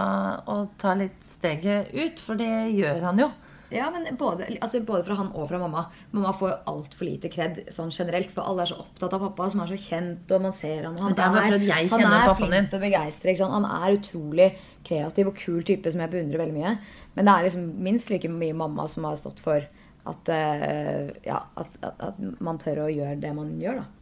[0.50, 2.18] å ta litt steget ut?
[2.18, 3.30] For det gjør han jo.
[3.74, 5.86] Ja, men både, altså både fra han og fra mamma.
[6.12, 8.30] Mamma får jo altfor lite kred sånn generelt.
[8.34, 10.94] For alle er så opptatt av pappa, som er så kjent, og man ser han.
[10.94, 12.36] Og han er, er han er din.
[12.38, 13.32] flink og å begeistre.
[13.32, 13.56] ikke sant?
[13.56, 14.48] Han er utrolig
[14.86, 16.76] kreativ og kul type som jeg beundrer veldig mye.
[17.16, 19.66] Men det er liksom minst like mye mamma som har stått for
[20.06, 23.92] at, uh, ja, at, at, at man tør å gjøre det man gjør, da.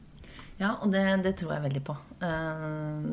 [0.60, 1.96] Ja, og det, det tror jeg veldig på.
[2.22, 2.68] Eh,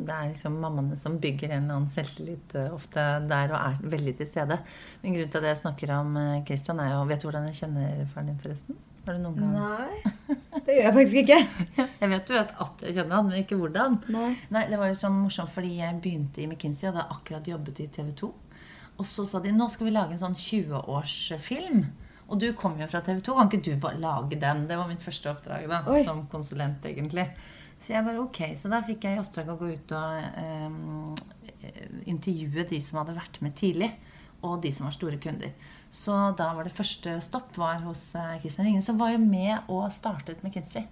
[0.05, 3.79] Det er liksom mammaene som bygger en eller annen selvtillit eh, ofte der og er
[3.95, 4.59] veldig til stede.
[5.01, 7.57] Men grunnen til at jeg snakker om eh, Christian, er jo Vet du hvordan jeg
[7.63, 8.77] kjenner faren din, forresten?
[9.07, 10.37] Har du noen gang Nei,
[10.67, 11.39] det gjør jeg faktisk ikke.
[12.03, 13.95] Jeg vet du vet at jeg kjenner han, men ikke hvordan.
[14.13, 14.27] Nei.
[14.53, 17.81] Nei, Det var litt sånn morsomt, fordi jeg begynte i McKinsey og hadde akkurat jobbet
[17.81, 18.29] i TV 2.
[19.01, 21.81] Og så sa de nå skal vi lage en sånn 20-årsfilm.
[22.31, 24.63] Og du kom jo fra TV 2, kan ikke du bare lage den?
[24.69, 26.03] Det var mitt første oppdrag da, Oi.
[26.07, 27.27] som konsulent, egentlig.
[27.81, 31.81] Så jeg bare ok, så da fikk jeg i oppdrag å gå ut og eh,
[32.11, 33.91] intervjue de som hadde vært med tidlig.
[34.41, 35.51] Og de som var store kunder.
[35.93, 39.69] Så da var det første stopp var hos Kristian Christian Ringen, som var jo med
[39.69, 40.87] og startet McKinsey.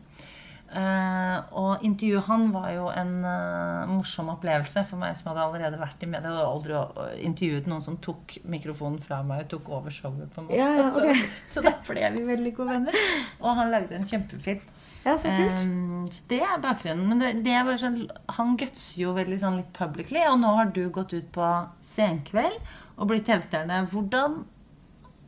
[0.70, 5.80] Eh, og intervjuet han var jo en uh, morsom opplevelse for meg som hadde allerede
[5.82, 6.76] vært i media og aldri
[7.26, 10.30] intervjuet noen som tok mikrofonen fra meg og tok over showet.
[10.36, 10.60] på en måte.
[10.60, 11.18] Ja, ja, okay.
[11.18, 13.00] så, så da ble vi veldig gode venner.
[13.40, 14.62] Og han lagde en kjempefilm.
[15.08, 15.64] Ja, så kult.
[15.64, 17.10] Um, så det er bakgrunnen.
[17.10, 18.00] Men det, det er bare sånn,
[18.38, 20.22] han gutser jo veldig sånn litt publicly.
[20.30, 21.50] Og nå har du gått ut på
[21.82, 22.62] Senkveld
[23.00, 23.88] og blitt TV-stjerne.
[23.90, 24.42] Hvordan,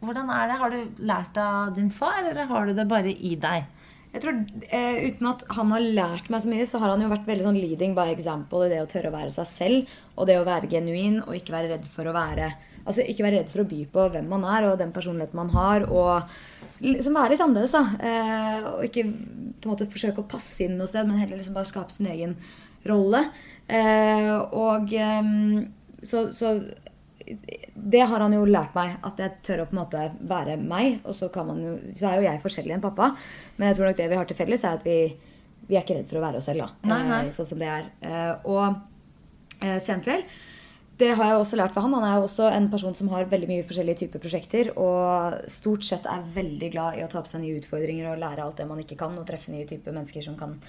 [0.06, 0.62] hvordan er det?
[0.62, 3.70] Har du lært av din far, eller har du det bare i deg?
[4.12, 7.12] Jeg tror, eh, Uten at han har lært meg så mye, så har han jo
[7.12, 9.94] vært veldig sånn leading by example i det å tørre å være seg selv.
[10.18, 12.52] Og det å være genuin og ikke være redd for å være
[12.82, 15.52] Altså ikke være redd for å by på hvem man er og den personligheten man
[15.54, 15.84] har.
[15.86, 17.84] Og liksom være litt annerledes, da.
[18.02, 21.54] Eh, og ikke på en måte forsøke å passe inn noe sted, men heller liksom
[21.54, 22.34] bare skape sin egen
[22.90, 23.22] rolle.
[23.70, 25.30] Eh, og eh,
[26.02, 26.56] så, så
[27.76, 31.00] det har han jo lært meg, at jeg tør å på en måte være meg.
[31.06, 33.12] Og så, kan man jo, så er jo jeg forskjellig enn pappa,
[33.58, 34.98] men jeg tror nok det vi har til felles, er at vi,
[35.70, 36.66] vi er ikke redd for å være oss selv.
[36.66, 37.20] da, Nei, nei.
[37.28, 37.92] eh, Sånn som det er.
[38.02, 38.66] Eh, Og
[39.64, 40.28] eh, Senkveld,
[41.02, 41.94] det har jeg også lært fra han.
[41.98, 45.88] Han er jo også en person som har veldig mye forskjellige typer prosjekter, og stort
[45.88, 48.68] sett er veldig glad i å ta på seg nye utfordringer og lære alt det
[48.70, 50.60] man ikke kan, og treffe nye typer mennesker som kan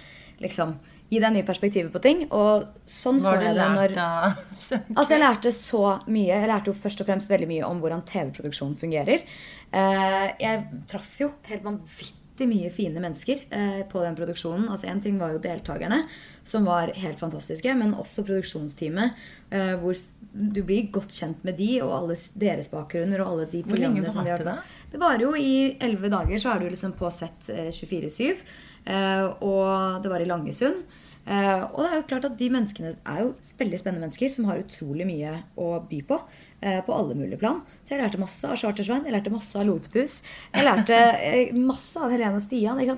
[0.41, 0.73] liksom
[1.13, 2.25] gi deg nye perspektiver på ting.
[2.33, 3.97] Og sånn Hva så jeg det når
[4.97, 6.31] Altså, jeg lærte så mye.
[6.33, 9.27] Jeg lærte jo først og fremst veldig mye om hvordan TV-produksjon fungerer.
[9.73, 14.71] Eh, jeg traff jo helt vanvittig mye fine mennesker eh, på den produksjonen.
[14.73, 16.03] Altså, Én ting var jo deltakerne,
[16.49, 19.21] som var helt fantastiske, men også produksjonsteamet.
[19.53, 20.01] eh, hvor
[20.33, 24.25] du blir godt kjent med de og alle deres bakgrunner og alle de programmene som
[24.25, 24.55] de har det?
[24.95, 28.41] det varer jo i elleve dager, så er du liksom på sett eh, 24-7.
[28.85, 30.83] Eh, og det var i Langesund.
[31.23, 34.49] Eh, og det er jo klart at de menneskene er jo veldig spennende mennesker som
[34.49, 36.19] har utrolig mye å by på.
[36.63, 37.57] Uh, På alle mulige plan.
[37.83, 40.21] Så jeg lærte masse av Chartersvein, jeg lærte masse av Lotepus.
[40.55, 42.79] Jeg lærte eh, masse av Helene og Stian.
[42.87, 42.95] Jo,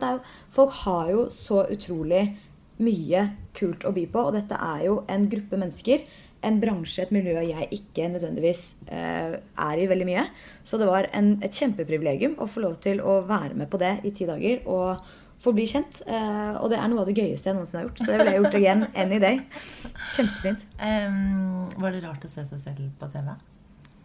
[0.52, 2.26] folk har jo så utrolig
[2.84, 3.22] mye
[3.56, 6.04] kult å by på, og dette er jo en gruppe mennesker
[6.44, 10.24] en bransje, et miljø jeg ikke nødvendigvis uh, er i veldig mye.
[10.66, 13.96] Så det var en, et kjempeprivilegium å få lov til å være med på det
[14.04, 15.14] i ti dager og
[15.44, 16.00] få bli kjent.
[16.08, 18.02] Eh, og det er noe av det gøyeste jeg noensinne har gjort.
[18.02, 19.40] Så det ville jeg gjort igjen any day.
[20.16, 20.64] Kjempefint.
[20.80, 23.32] Um, var det rart å se seg selv på TV?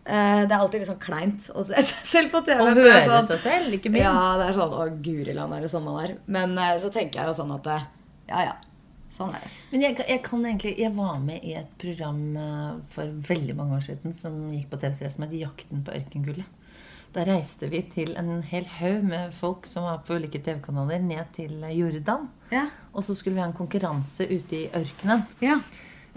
[0.10, 2.64] Uh, det er alltid litt sånn kleint å se seg selv på TV.
[2.64, 4.08] For er høre sånn- seg selv, ikke minst.
[4.08, 6.16] Ja, det er sånn Å, guriland, er det sånn man er?
[6.26, 7.88] Men uh, så tenker jeg jo sånn at eh,
[8.32, 8.58] Ja, ja.
[9.10, 9.50] Sånn er det.
[9.72, 13.80] Men jeg, jeg kan egentlig Jeg var med i et program eh, for veldig mange
[13.80, 16.46] år siden som gikk på TV3 som het 'Jakten på ørkengullet'.
[17.16, 21.32] Da reiste vi til en hel haug med folk som var på ulike TV-kanaler, ned
[21.34, 22.28] til Jordan.
[22.54, 22.68] Ja.
[22.94, 25.24] Og så skulle vi ha en konkurranse ute i ørkenen.
[25.42, 25.56] Ja.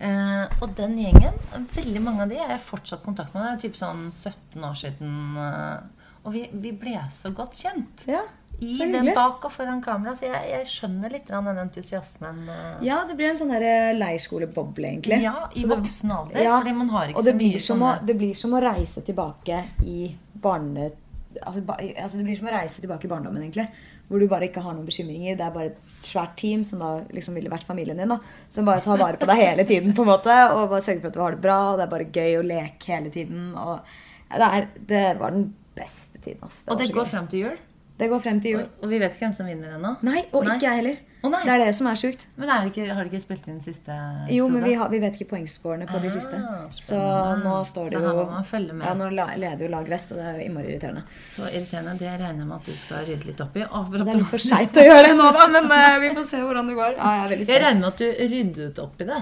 [0.02, 1.36] Eh, og den gjengen,
[1.76, 3.44] veldig mange av de er jeg fortsatt kontakt med.
[3.46, 5.18] Det er typ sånn 17 år siden.
[5.40, 8.04] eh, og vi, vi ble så godt kjent.
[8.06, 8.22] ja.
[8.62, 10.14] I den bak og foran kamera.
[10.18, 12.42] Så jeg, jeg skjønner litt den entusiasmen.
[12.48, 12.84] eh.
[12.86, 15.22] Ja, det blir en sånn eh, egentlig.
[15.22, 18.16] Ja, i det- voksen alder, fordi man har ikke så mye som sånne- å, Det
[18.18, 20.90] blir som å reise tilbake i barne...
[21.46, 23.68] Altså, ba, altså Det blir som å reise tilbake i barndommen, egentlig.
[24.08, 25.36] hvor du bare ikke har noen bekymringer.
[25.38, 28.08] Det er bare et svært team som da liksom ville vært familien din.
[28.08, 28.18] da,
[28.50, 31.08] Som bare tar vare på deg hele tiden på en måte, og bare sørger for
[31.08, 31.72] at du har det bra.
[31.72, 33.54] Og det er bare gøy å leke hele tiden.
[33.56, 33.80] og
[34.30, 36.42] ja, det, er, det var den beste tiden.
[36.44, 36.64] ass.
[36.68, 37.56] Og det går fram til jul.
[38.02, 38.66] Det går frem til jul.
[38.66, 39.94] Og, og vi vet ikke hvem som vinner ennå.
[40.02, 40.58] Nei, og Nei.
[40.58, 41.00] ikke jeg heller.
[41.22, 41.38] Nei.
[41.46, 42.24] Det er det som er sjukt.
[42.34, 44.32] Men er det ikke, har de ikke spilt inn siste episode?
[44.34, 46.40] Jo, men vi, har, vi vet ikke poengscorene på de Ah, siste.
[46.74, 47.36] Så spennende.
[47.44, 48.86] nå står det Så jo her må man følge med.
[48.88, 51.04] Ja, nå leder jo lag vest, og det er jo innmari irriterende.
[51.22, 51.94] Så irriterende.
[52.02, 53.62] Det regner jeg med at du skal rydde litt opp i.
[53.62, 56.72] Det er litt for seint å gjøre nå, da, men eh, vi får se hvordan
[56.72, 56.98] det går.
[56.98, 59.20] Ja, jeg er Jeg regner med at du ryddet opp i det.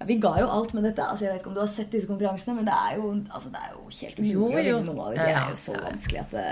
[0.00, 1.06] Ja, vi ga jo alt med dette.
[1.06, 3.54] Altså, jeg vet ikke om du har sett disse konkurransene, men det er jo, altså,
[3.54, 5.22] det er jo helt umulig å vinne noen av dem.
[5.22, 6.48] Det er jo så vanskelig at det,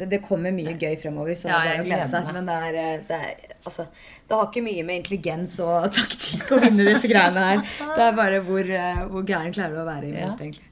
[0.00, 2.32] det, det kommer mye gøy fremover, så Ja, det er bare å glede seg.
[2.34, 3.86] Men det er, eh, det er altså,
[4.26, 7.64] Det har ikke mye med intelligens og taktikk å vinne disse greiene her.
[7.94, 10.34] Det er bare hvor, eh, hvor gæren klarer du å være imot, Ja.
[10.40, 10.66] egentlig.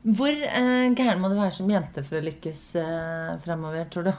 [0.00, 4.12] Hvor eh, gæren må du være som jente for å lykkes eh, fremover, tror du?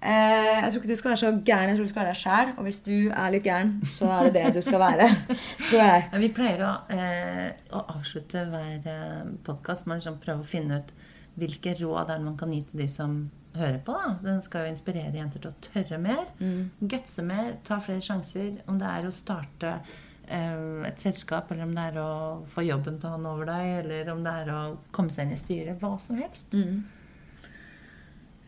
[0.00, 2.20] Eh, jeg tror ikke du skal være så gæren, jeg tror du skal være deg
[2.22, 2.52] sjæl.
[2.56, 5.08] Og hvis du er litt gæren, så er det det du skal være.
[5.68, 6.06] tror jeg.
[6.22, 8.88] Vi pleier å, eh, å avslutte hver
[9.44, 10.94] podkast med å liksom prøve å finne ut
[11.38, 13.92] hvilke råd er det man kan gi til de som hører på.
[13.92, 14.14] da.
[14.22, 16.26] Den skal jo inspirere jenter til å tørre mer,
[16.80, 18.60] gutse mer, ta flere sjanser.
[18.70, 19.72] Om det er å starte
[20.28, 22.10] eh, et selskap, eller om det er å
[22.46, 24.60] få jobben til han over deg, eller om det er å
[24.94, 25.80] komme seg inn i styret.
[25.82, 26.54] Hva som helst.
[26.54, 26.98] Eh,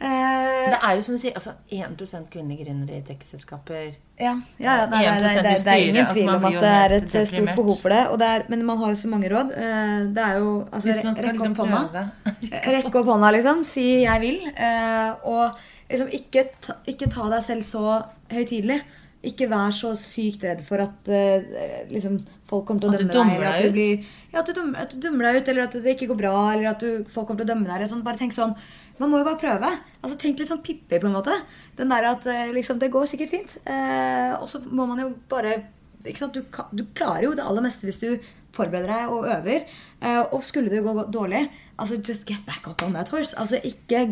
[0.03, 3.93] Det er jo som du sier, altså 1% kvinnelige gründere i tech-selskaper.
[4.19, 6.73] Ja, ja, ja nei, 1% det, det, det, er ingen altså, tvil om at det
[6.79, 8.01] er et stort behov for det.
[8.23, 9.53] Det er, men man har jo så mange råd.
[9.57, 12.03] Eh, Det er jo altså, Hvis man skal Rekk liksom opp hånda.
[12.77, 13.63] Rekke opp hånda, liksom.
[13.65, 14.51] Si 'jeg vil'.
[14.57, 15.53] eh, Og
[15.91, 18.81] liksom ikke ta, ikke ta deg selv så høytidelig.
[19.23, 22.17] Ikke vær så sykt redd for at eh, liksom,
[22.51, 23.39] folk kommer til å dømme deg.
[23.39, 25.73] Eller at du, blir, ja, at, du dummer, at du dummer deg ut, eller at
[25.73, 27.87] det ikke går bra, eller at du, folk kommer til å dømme deg.
[27.89, 28.03] Sånn.
[28.03, 28.57] Bare tenk sånn
[29.03, 29.71] Man må jo bare prøve.
[30.01, 31.35] Altså, tenk litt sånn Pippi, på en måte.
[31.79, 33.57] Den der at eh, liksom, det går sikkert fint.
[33.67, 35.59] Eh, og så må man jo bare
[36.07, 36.39] ikke sant?
[36.39, 39.69] Du, du klarer jo det aller meste hvis du forbereder deg og øver.
[40.03, 41.45] Eh, og skulle det gå dårlig,
[41.79, 43.37] altså just get back up on that horse.
[43.39, 44.09] Altså ikke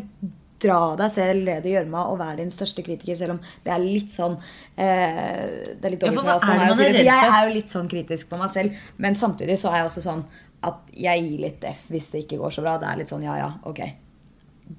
[0.60, 3.80] dra deg selv ned i gjørma og være din største kritiker, selv om det er
[3.80, 6.92] litt sånn eh, Det er litt Ja, dårlig for for meg å si det.
[6.98, 8.76] For jeg er jo litt sånn kritisk på meg selv.
[9.00, 10.22] Men samtidig så er jeg også sånn
[10.68, 12.76] at jeg gir litt F hvis det ikke går så bra.
[12.80, 13.80] Det er litt sånn ja, ja, ok.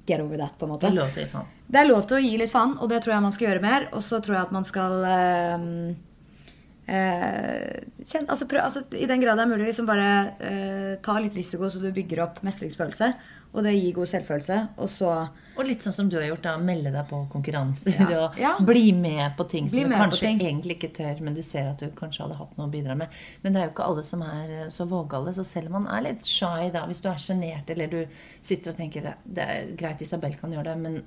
[0.06, 0.88] Get over that, på en måte.
[0.88, 1.50] Det er lov til å gi faen.
[1.72, 3.64] Det er lov til å gi litt faen, og det tror jeg man skal gjøre
[3.64, 3.88] mer.
[3.92, 5.66] Og så tror jeg at man skal eh,
[6.92, 10.08] eh, kjenne, altså, prøv, altså, I den grad det er mulig, liksom bare
[10.40, 13.12] eh, ta litt risiko så du bygger opp mestringsfølelse.
[13.52, 14.54] Og det gir god selvfølelse.
[14.80, 15.08] Og så
[15.58, 16.54] Og litt sånn som du har gjort, da.
[16.56, 18.22] Melde deg på konkurranser Ja.
[18.24, 18.52] og Ja.
[18.64, 21.90] bli med på ting som du kanskje egentlig ikke tør, men du ser at du
[21.90, 23.12] kanskje hadde hatt noe å bidra med.
[23.42, 25.34] Men det er jo ikke alle som er eh, så vågale.
[25.36, 28.06] Så selv om man er litt shy, da, hvis du er sjenert eller du
[28.40, 31.02] sitter og tenker det er greit Isabel kan gjøre det, men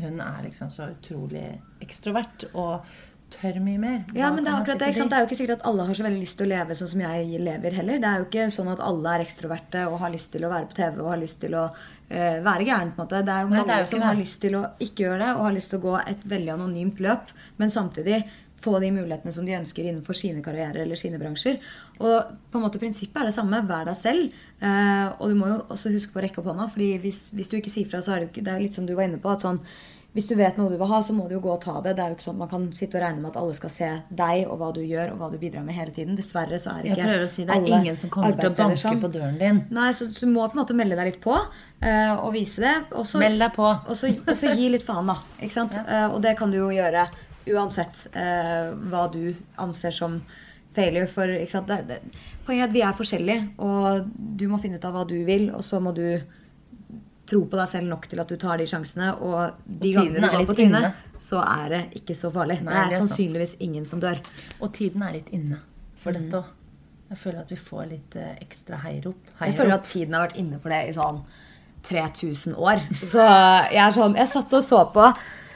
[0.00, 1.44] hun er liksom så utrolig
[1.84, 2.86] ekstrovert og
[3.32, 3.96] tør mye mer.
[4.14, 4.88] Ja, Da men det er akkurat det.
[4.92, 5.10] ikke sant?
[5.12, 6.92] Det er jo ikke sikkert at alle har så veldig lyst til å leve sånn
[6.92, 7.98] som jeg lever heller.
[8.02, 10.70] Det er jo ikke sånn at alle er ekstroverte og har lyst til å være
[10.70, 12.92] på TV og har lyst til å uh, være gæren.
[12.92, 13.24] på en måte.
[13.26, 14.06] Det er jo mange Nei, er jo som det.
[14.10, 16.54] har lyst til å ikke gjøre det, og har lyst til å gå et veldig
[16.58, 18.22] anonymt løp, men samtidig
[18.62, 21.56] få de mulighetene som de ønsker innenfor sine karrierer eller sine bransjer.
[21.98, 23.58] Og på en måte prinsippet er det samme.
[23.66, 24.36] Vær deg selv.
[24.62, 27.50] Uh, og du må jo også huske på å rekke opp hånda, fordi hvis, hvis
[27.50, 29.08] du ikke sier fra, så er det jo ikke Det er litt som du var
[29.10, 29.32] inne på.
[29.34, 29.58] at sånn
[30.12, 31.94] hvis du vet noe du vil ha, så må du jo gå og ta det.
[31.96, 33.88] Det er jo ikke sånn Man kan sitte og regne med at alle skal se
[34.12, 36.18] deg og hva du gjør og hva du bidrar med hele tiden.
[36.18, 38.52] Dessverre så er Jeg ikke prøver å si det er ingen som kommer til å
[38.58, 39.00] banke sånn.
[39.00, 39.62] på døren din.
[39.72, 42.60] Nei, så, så du må på en måte melde deg litt på uh, og vise
[42.60, 42.74] det.
[42.92, 43.64] Også, Meld deg på.
[43.64, 45.16] og så, og så gi litt faen, da.
[45.40, 45.80] Ikke sant?
[45.80, 47.06] Eh, og det kan du jo gjøre
[47.56, 49.32] uansett uh, hva du
[49.64, 50.20] anser som
[50.76, 51.08] failure.
[51.08, 51.72] For ikke sant?
[51.72, 55.08] Det, det, poenget er at vi er forskjellige, og du må finne ut av hva
[55.08, 56.04] du vil, og så må du
[57.32, 59.10] tro på deg selv nok til at du tar de sjansene.
[59.24, 62.60] Og de Og gangene du går på trynet, så er det ikke så farlig.
[62.62, 63.10] Nei, det er det er sant.
[63.14, 64.20] sannsynligvis ingen som dør.
[64.60, 65.58] Og tiden er litt inne
[66.02, 66.22] for Mm.
[66.26, 66.58] dette òg.
[67.12, 69.16] Jeg føler at vi får litt eh, ekstra heiarop.
[69.40, 71.18] Jeg føler at tiden har vært inne for det i sånn
[71.84, 72.80] 3000 år.
[72.94, 73.20] Så
[73.72, 75.12] jeg er sånn Jeg satt og så på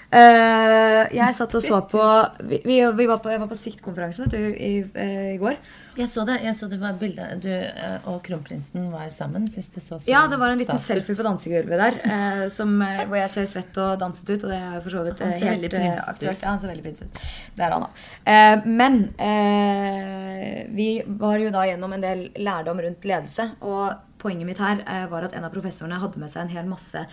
[0.06, 2.02] Uh, Jeg satt og så på
[2.46, 5.56] Vi, vi, vi var på, var på Sikt-konferansen du, i, uh, i går.
[5.96, 6.36] Jeg så det.
[6.44, 10.26] jeg så det var bilde Du eh, og kronprinsen var sammen sist jeg så Ja,
[10.30, 13.80] det var en liten selfie på dansegulvet der eh, som, eh, hvor jeg ser svett
[13.82, 14.44] og danset ut.
[14.44, 16.42] Og det er for så vidt eh, helt eh, aktuelt.
[16.42, 17.30] Ja, han ser veldig prinsete ut.
[17.56, 18.08] Det er han, da.
[18.32, 23.48] Eh, men eh, vi var jo da gjennom en del lærdom rundt ledelse.
[23.64, 27.06] Og poenget mitt her var at en av professorene hadde med seg en hel masse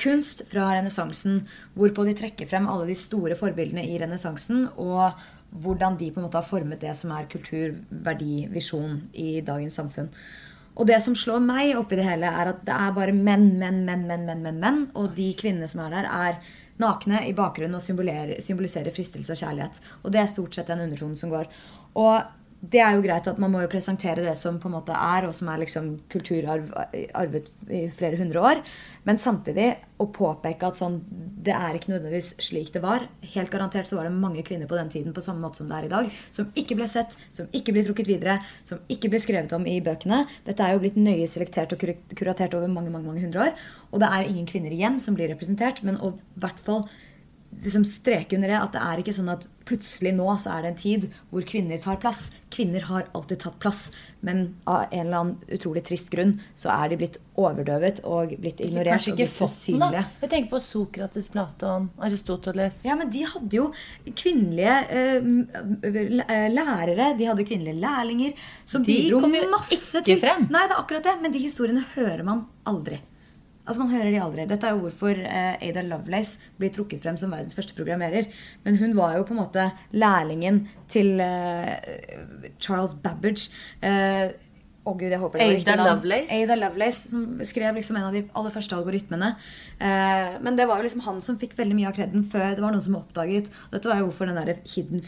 [0.00, 1.42] kunst fra renessansen,
[1.76, 4.66] hvorpå de trekker frem alle de store forbildene i renessansen.
[4.80, 5.12] og
[5.52, 9.76] hvordan de på en måte har formet det som er kultur, verdi, visjon i dagens
[9.80, 10.08] samfunn.
[10.72, 13.82] Og det som slår meg oppi det hele, er at det er bare menn, menn,
[13.84, 14.84] menn, menn, menn, menn, menn.
[14.96, 16.38] Og de kvinnene som er der, er
[16.80, 19.82] nakne i bakgrunnen og symboliserer, symboliserer fristelse og kjærlighet.
[20.02, 21.50] Og det er stort sett den undertonen som går.
[22.00, 22.22] Og
[22.62, 25.24] det er jo greit at man må jo presentere det som på en måte er,
[25.26, 26.68] og som er liksom kulturarv
[27.18, 28.60] arvet i flere hundre år.
[29.02, 29.66] Men samtidig
[29.98, 31.00] å påpeke at sånn,
[31.42, 33.08] det er ikke nødvendigvis slik det var.
[33.34, 35.80] Helt garantert så var det mange kvinner på den tiden på samme måte som det
[35.80, 39.22] er i dag, som ikke ble sett, som ikke ble trukket videre, som ikke ble
[39.26, 40.22] skrevet om i bøkene.
[40.46, 43.64] Dette er jo blitt nøye selektert og kur- kuratert over mange mange, mange hundre år.
[43.90, 46.86] Og det er ingen kvinner igjen som blir representert, men å hvert fall
[47.62, 50.70] liksom streke under det at det er ikke sånn at plutselig nå så er det
[50.72, 52.30] en tid hvor kvinner tar plass.
[52.52, 53.82] Kvinner har alltid tatt plass,
[54.26, 58.60] men av en eller annen utrolig trist grunn så er de blitt overdøvet og blitt
[58.64, 60.02] ignorert Kanskje ikke fått da.
[60.24, 62.82] Jeg tenker på Sokrates, Platon, Aristoteles.
[62.88, 63.68] Ja, men de hadde jo
[64.10, 69.22] kvinnelige uh, lærere, de hadde kvinnelige lærlinger som De bidro
[69.52, 70.48] masse ikke til frem.
[70.50, 71.16] Nei, det er akkurat det.
[71.22, 73.00] Men de historiene hører man aldri.
[73.62, 74.46] Altså man hører de aldri.
[74.50, 78.26] Dette er jo hvorfor eh, Ada Lovelace blir trukket frem som verdens første programmerer.
[78.66, 83.52] Men hun var jo på en måte lærlingen til eh, Charles Babbage.
[83.86, 84.32] Eh,
[84.82, 85.86] å gud, jeg håper det var Ada.
[85.92, 86.38] Lovelace?
[86.42, 89.30] Ada Lovelace, som skrev liksom en av de aller første algoritmene.
[89.78, 92.64] Eh, men det var jo liksom han som fikk veldig mye av kreden før det
[92.64, 93.52] var noen som oppdaget.
[93.68, 95.06] Og dette var jo hvorfor den der Hidden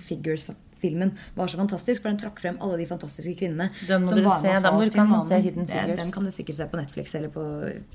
[0.85, 2.03] Figures-filmen var så fantastisk.
[2.03, 3.71] For den trakk frem alle de fantastiske kvinnene.
[3.89, 4.53] Den må som dere se.
[4.53, 5.99] Den, kan man se Hidden Figures?
[5.99, 7.45] Den kan du sikkert se på Netflix eller på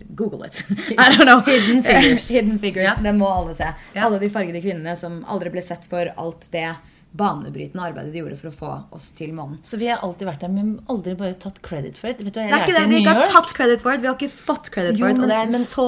[0.10, 0.64] Google it.
[0.92, 1.42] I don't know.
[1.46, 2.30] Hidden Figures.
[2.30, 2.86] Hidden Figures.
[2.86, 2.96] Ja.
[3.04, 3.74] Den må alle se.
[3.94, 4.06] Ja.
[4.08, 6.72] Alle de fargede kvinnene som aldri ble sett for alt det
[7.10, 9.58] banebrytende arbeidet de gjorde for å få oss til månen.
[9.66, 12.22] Så vi har alltid vært der, men aldri bare tatt credit for det.
[12.28, 13.96] Vet du hva jeg Det er ikke det, Vi i ikke har tatt credit for
[13.96, 14.04] det.
[14.04, 15.24] Vi har ikke fått credit for det.
[15.24, 15.88] Og det er en så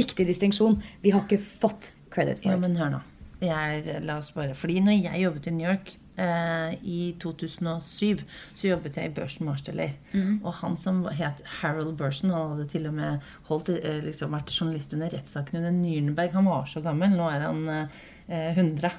[0.00, 0.80] viktig distinksjon.
[1.04, 3.04] Vi har ikke fått credit for Ja, Jo, men hør nå.
[3.38, 8.22] Jeg, la oss bare, fordi når jeg jobbet i New York i 2007,
[8.54, 9.92] så jobbet jeg i Børsen Marsteller.
[10.12, 10.40] Mm.
[10.42, 14.50] Og han som het Harold Børsen, han hadde til og med holdt, eh, liksom, vært
[14.50, 16.34] journalist under rettssaken under Nürnberg.
[16.34, 17.14] Han var så gammel.
[17.14, 18.90] Nå er han eh, 100.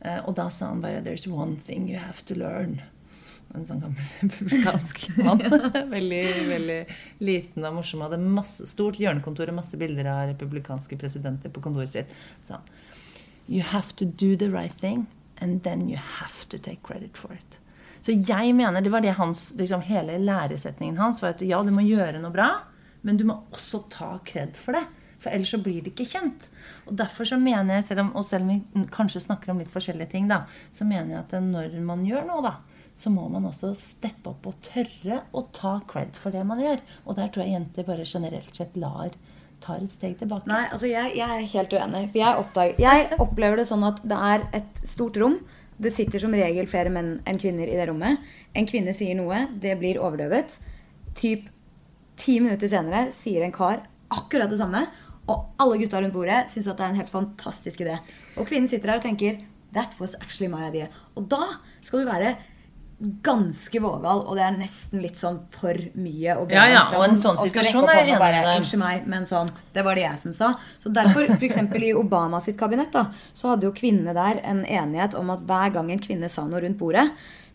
[0.00, 2.80] Eh, og da sa han bare 'There's one thing you have to learn'.
[3.54, 5.42] En sånn gammel republikansk mann.
[5.96, 6.80] veldig veldig
[7.18, 8.04] liten og morsom.
[8.06, 12.14] Hadde masse, stort hjørnekontor og masse bilder av republikanske presidenter på kontoret sitt.
[12.42, 12.62] Så han
[13.50, 15.08] You have to do the right thing,
[15.40, 17.58] and then you have to take credit for it.
[18.00, 21.72] Så jeg mener, det var det hans, liksom hele læresetningen hans, var at ja, du
[21.74, 22.48] må gjøre noe bra,
[23.04, 24.86] men du må også ta kred for det.
[25.20, 26.46] For ellers så blir det ikke kjent.
[26.88, 29.72] Og derfor så mener jeg, selv om, og selv om vi kanskje snakker om litt
[29.72, 32.54] forskjellige ting, da, så mener jeg at når man gjør noe, da,
[32.96, 36.80] så må man også steppe opp og tørre å ta cred for det man gjør.
[37.04, 39.12] Og der tror jeg jenter bare generelt sett lar
[39.62, 40.48] tar et steg tilbake.
[40.50, 42.02] Nei, altså jeg, jeg er helt uenig.
[42.12, 45.38] For jeg, oppdager, jeg opplever det sånn at det er et stort rom.
[45.80, 48.20] Det sitter som regel flere menn enn kvinner i det rommet.
[48.56, 50.58] En kvinne sier noe, det blir overdøvet.
[51.16, 51.46] Typ
[52.20, 54.84] ti minutter senere sier en kar akkurat det samme.
[55.30, 58.00] Og alle gutta rundt bordet syns at det er en helt fantastisk idé.
[58.36, 59.40] Og kvinnen sitter der og tenker
[59.70, 60.88] That was actually my idea.
[61.14, 62.34] Og da skal du være
[63.00, 66.98] ganske vågal, og det er nesten litt sånn for mye å be Ja, ja, om
[66.98, 68.48] og en sånn og situasjon er jeg enig med deg.
[68.60, 70.50] Unnskyld meg, men sånn, det var det jeg som sa.
[70.82, 74.66] Så derfor, for eksempel i Obama sitt kabinett, da, så hadde jo kvinnene der en
[74.68, 77.06] enighet om at hver gang en kvinne sa noe rundt bordet,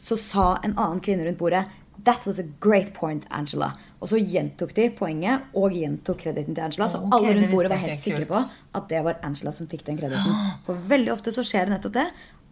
[0.01, 1.65] så sa en annen kvinne rundt bordet
[2.05, 3.69] That was a great point, Angela.
[4.01, 6.89] Og så gjentok de poenget og gjentok krediten til Angela.
[6.91, 9.85] Så okay, alle rundt bordet var helt sikre på at det var Angela som fikk
[9.87, 10.35] den krediten.
[10.67, 12.09] For veldig ofte så skjer det nettopp det.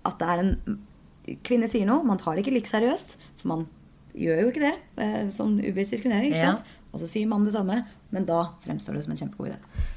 [0.07, 0.55] At det er en
[1.43, 3.17] kvinne sier noe, man tar det ikke like seriøst.
[3.41, 3.67] For man
[4.13, 4.73] gjør jo ikke det.
[5.33, 6.33] Sånn ubevisst diskriminering.
[6.35, 6.79] ikke Ja.
[6.93, 7.79] Og så sier mannen det samme,
[8.13, 9.55] men da fremstår det som en kjempegod idé.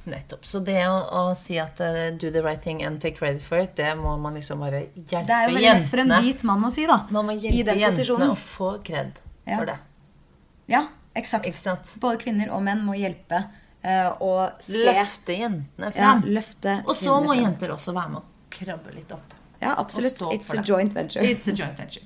[0.08, 0.46] Nettopp.
[0.48, 3.60] Så det å, å si at uh, do the right thing and take credit for
[3.60, 6.14] it, det må man liksom bare hjelpe jentene Det er jo veldig lett for en
[6.24, 7.02] hvit mann å si, da.
[7.12, 9.58] Man må I hjelpe den jentene å få kred Ja.
[9.58, 9.76] for det.
[10.72, 10.82] Ja,
[11.14, 11.46] eksakt.
[11.52, 11.92] eksakt.
[12.00, 13.42] Både kvinner og menn må hjelpe
[13.84, 14.32] uh, å
[14.64, 19.12] se Løfte jentene Ja, løfte og så må jenter også være med å krabbe litt
[19.12, 19.36] opp.
[19.60, 20.20] Ja, absolutt.
[20.32, 21.22] It's a joint venture.
[21.24, 22.04] It's a joint venture.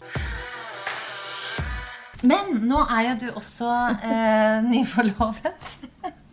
[2.23, 3.69] Men nå er jo du også
[4.05, 5.71] eh, nyforlovet.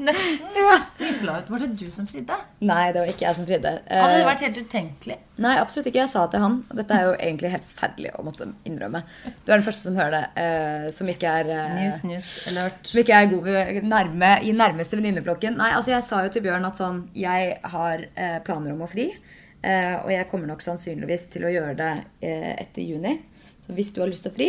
[0.03, 0.41] Nesten.
[0.53, 0.73] Ja.
[0.99, 1.47] Nyforlovet.
[1.53, 2.35] Var det du som fridde?
[2.67, 3.71] Nei, det var ikke jeg som fridde.
[3.87, 5.15] Hadde det Eh, vært helt utenkelig?
[5.45, 6.01] Nei, absolutt ikke.
[6.03, 9.01] Jeg sa til han og Dette er jo egentlig helt forferdelig å måtte innrømme.
[9.23, 12.83] Du er den første som hører det, eh, som ikke er eh, News, news, alert.
[12.91, 15.55] Som ikke er god ved nærme, i nærmeste venninneflokken.
[15.63, 18.91] Nei, altså jeg sa jo til Bjørn at sånn Jeg har eh, planer om å
[18.91, 19.07] fri.
[19.67, 21.93] Eh, og jeg kommer nok sannsynligvis til å gjøre det
[22.23, 23.17] eh, etter juni.
[23.63, 24.47] Så hvis du har lyst til å fri,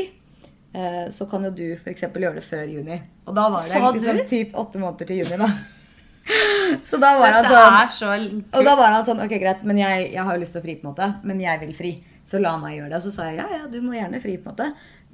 [0.77, 2.07] eh, så kan jo du f.eks.
[2.07, 3.01] gjøre det før juni.
[3.27, 5.51] Og da var det liksom typ åtte måneder til juni, da.
[6.85, 10.11] Så da var han sånn så og da var han sånn Ok, greit, men jeg,
[10.13, 11.07] jeg har jo lyst til å fri, på en måte.
[11.25, 11.93] Men jeg vil fri.
[12.29, 12.99] Så la meg gjøre det.
[12.99, 14.67] Og så sa jeg ja, ja, du må gjerne fri, på en måte.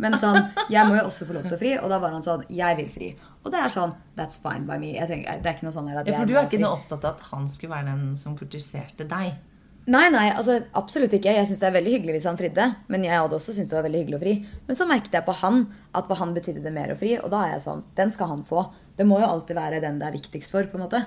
[0.03, 0.41] Men sånn,
[0.75, 1.77] jeg må jo også få lov til å fri.
[1.79, 3.13] Og da var han sånn Jeg vil fri.
[3.45, 4.97] Og det er sånn That's fine by me.
[4.97, 7.07] Jeg trenger, det er ikke noe sånn at Ja, for du er ikke noe opptatt
[7.07, 9.39] av at han skulle være den som kurtiserte deg?
[9.85, 11.33] Nei, nei, altså absolutt ikke.
[11.37, 12.65] Jeg syns det er veldig hyggelig hvis han fridde.
[12.89, 14.35] Men jeg hadde også syntes det var veldig hyggelig å fri.
[14.69, 15.61] Men så merket jeg på han
[15.93, 17.13] at på han betydde det mer å fri.
[17.21, 18.65] Og da er jeg sånn Den skal han få.
[18.97, 20.65] Det må jo alltid være den det er viktigst for.
[20.71, 21.05] på en måte.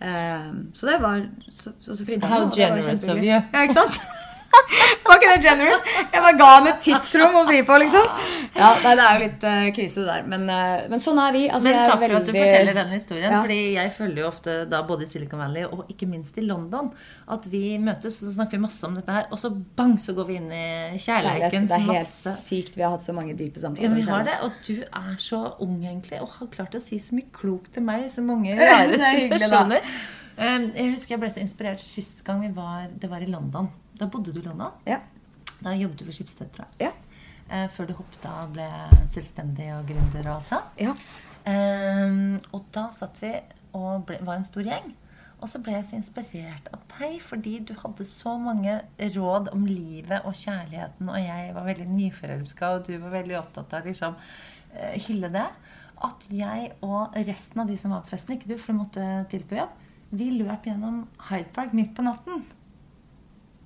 [0.00, 2.48] Um, så det var Så, så, så fridde How han.
[2.48, 3.34] var generous of you.
[3.34, 4.00] Ja, ikke sant?
[5.06, 5.82] Var ikke det generous?
[6.00, 8.06] Jeg bare ga han et tidsrom å vri på, liksom.
[8.54, 10.26] Ja, nei, Det er jo litt uh, krise, det der.
[10.30, 11.42] Men, uh, men sånn er vi.
[11.48, 13.30] Altså, Men takk er takk for at du forteller denne historien.
[13.30, 13.40] Ja.
[13.44, 16.90] fordi jeg følger jo ofte da både i Silicon Valley og ikke minst i London
[17.30, 20.28] at vi møtes og snakker vi masse om dette her, og så bang, så går
[20.30, 20.62] vi inn i
[20.98, 21.50] Kjærlighet.
[21.50, 22.36] kjærleikens Det er helt masse.
[22.44, 22.78] sykt.
[22.78, 23.88] Vi har hatt så mange dype samtaler.
[23.88, 26.98] Ja, vi har det, og du er så ung egentlig og har klart å si
[27.02, 29.92] så mye klokt til meg i så mange rare er situasjoner.
[30.40, 33.68] Um, Jeg husker jeg ble så inspirert sist gang vi var, det var i London.
[34.00, 34.72] Da bodde du i London.
[34.88, 35.00] Ja.
[35.60, 36.88] Da jobbet du for Schibsted, tror jeg.
[36.88, 37.26] Ja.
[37.50, 38.68] Eh, Før du hoppet av og ble
[39.10, 40.80] selvstendig og gründer og alt sånt.
[40.80, 40.94] ja.
[41.48, 43.30] Ehm, og da satt vi
[43.76, 44.90] og ble, var en stor gjeng.
[45.40, 49.62] Og så ble jeg så inspirert av deg, fordi du hadde så mange råd om
[49.64, 53.88] livet og kjærligheten, og jeg var veldig nyforelska, og du var veldig opptatt av å
[53.88, 54.16] liksom,
[54.74, 55.46] eh, hylle det.
[56.04, 59.06] At jeg og resten av de som var på festen, ikke du, for du måtte
[59.32, 59.72] til på jobb,
[60.10, 62.42] vi løp gjennom Hyde Park midt på natten.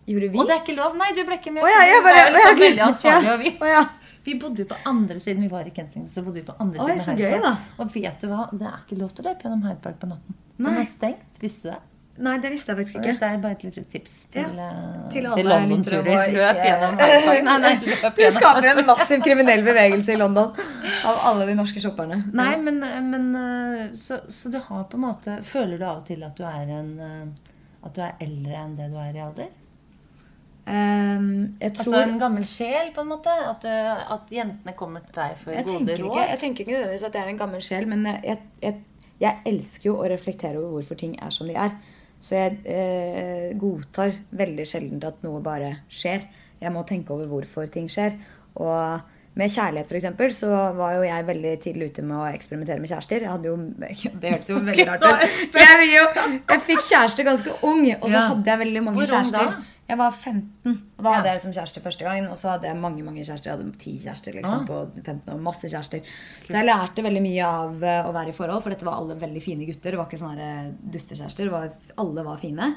[0.04, 0.38] Gjorde vi?
[0.38, 0.96] Og det er ikke lov.
[1.00, 1.64] Nei, du ble ikke med.
[1.64, 3.30] Å ja, jeg bare, bare var liksom veldig ansvarlig.
[3.32, 3.82] Og vi, Å ja.
[4.26, 5.46] vi bodde jo på andre siden.
[5.46, 7.00] Vi var i Kensington, så bodde vi på andre siden.
[7.00, 7.54] av så Hyde gøy, da.
[7.80, 8.44] Og vet du hva?
[8.52, 10.36] Det er ikke lov til å løpe gjennom Hyde Park på natten.
[10.58, 10.68] Nei.
[10.68, 11.40] Den er stengt.
[11.40, 11.80] Visste du det?
[12.14, 13.12] Nei, det visste jeg faktisk ikke.
[13.18, 14.68] Det er bare et lite tips til, Ja.
[14.70, 16.28] eh, Til til London-turer.
[16.30, 16.94] Løp gjennom
[17.48, 20.52] Nei, nei, løp Du skaper en massiv kriminell bevegelse i London
[21.10, 22.20] av alle de norske shopperne.
[22.32, 22.78] Nei, men,
[23.10, 26.38] men eh, så, så du har på en måte Føler du av og til at
[26.38, 27.50] du er en eh,
[27.84, 29.50] At du er eldre enn det du er i alder?
[30.64, 33.28] Um, tror Altså en gammel sjel, på en måte?
[33.50, 33.68] At, du,
[34.14, 36.06] at jentene kommer til deg for jeg gode råd?
[36.06, 38.78] ikke, jeg tenker ikke nødvendigvis at jeg er en gammel sjel, men jeg, jeg,
[39.20, 41.76] jeg elsker jo å reflektere over hvorfor ting er som de er.
[42.24, 46.24] Så jeg eh, godtar veldig sjelden at noe bare skjer.
[46.62, 48.16] Jeg må tenke over hvorfor ting skjer.
[48.56, 52.90] Og med kjærlighet, eksempel, så var jo jeg veldig tidlig ute med å eksperimentere med
[52.92, 53.24] kjærester.
[53.26, 53.56] Jeg hadde jo,
[54.22, 55.56] Det hørtes jo veldig rart ut.
[55.58, 56.08] Jeg, jo,
[56.52, 59.56] jeg fikk kjæreste ganske ung, og så hadde jeg veldig mange Hvor kjærester.
[59.84, 62.28] Jeg var 15, og da hadde jeg liksom kjæreste første gangen.
[62.32, 63.50] Og så hadde jeg mange mange kjærester.
[63.50, 64.64] Jeg hadde ti kjærester liksom, Ah.
[64.70, 65.42] på 15 år.
[65.44, 66.00] Masse kjærester.
[66.46, 69.18] Så jeg lærte veldig mye av eh, å være i forhold, for dette var alle
[69.20, 69.92] veldig fine gutter.
[69.92, 71.52] Det var ikke sånne eh, dustekjærester.
[72.00, 72.70] Alle var fine.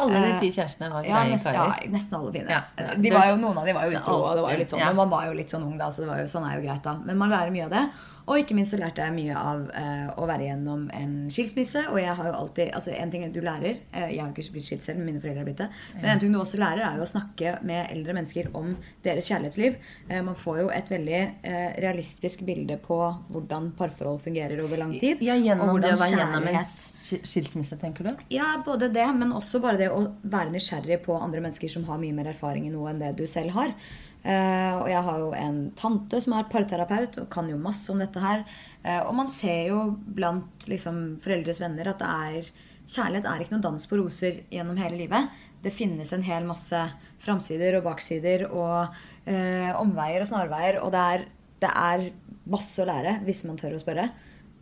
[0.00, 1.82] Alle de Eh, ti kjærestene var Ja, greie nesten, karer.
[1.84, 2.48] ja, nesten alle fine.
[2.50, 2.94] Ja, ja.
[2.96, 4.86] De var jo, noen av de var jo utro, og det var litt sånn, ja.
[4.90, 6.66] men man var jo litt sånn ung da, så det var jo, sånn er jo
[6.66, 6.94] greit da.
[7.04, 7.84] Men man lærer mye av det.
[8.30, 11.82] Og ikke minst så lærte jeg mye av eh, å være gjennom en skilsmisse.
[11.90, 14.68] Og jeg har jo alltid, altså en ting du lærer, eh, jeg har ikke blitt
[14.68, 15.68] skilt selv, men mine foreldre har blitt det.
[15.96, 19.26] Men en ting du også lærer er jo å snakke med eldre mennesker om deres
[19.32, 19.80] kjærlighetsliv.
[20.06, 23.00] Eh, man får jo et veldig eh, realistisk bilde på
[23.34, 25.24] hvordan parforhold fungerer over lang tid.
[25.26, 26.62] Ja, gjennom det å være gjennom en
[27.10, 28.22] skilsmisse, tenker du?
[28.30, 31.98] ja, både det, men også bare det å være nysgjerrig på andre mennesker som har
[31.98, 33.74] mye mer erfaring i noe enn det du selv har.
[34.20, 38.00] Eh, og jeg har jo en tante som er parterapeut og kan jo masse om
[38.02, 38.44] dette her.
[38.82, 42.50] Eh, og man ser jo blant liksom, foreldres venner at er
[42.90, 45.30] kjærlighet er ikke noen dans på roser gjennom hele livet.
[45.62, 46.78] Det finnes en hel masse
[47.22, 48.96] framsider og baksider og
[49.28, 50.80] eh, omveier og snarveier.
[50.84, 51.26] Og det er,
[51.64, 52.08] det er
[52.50, 54.10] masse å lære hvis man tør å spørre.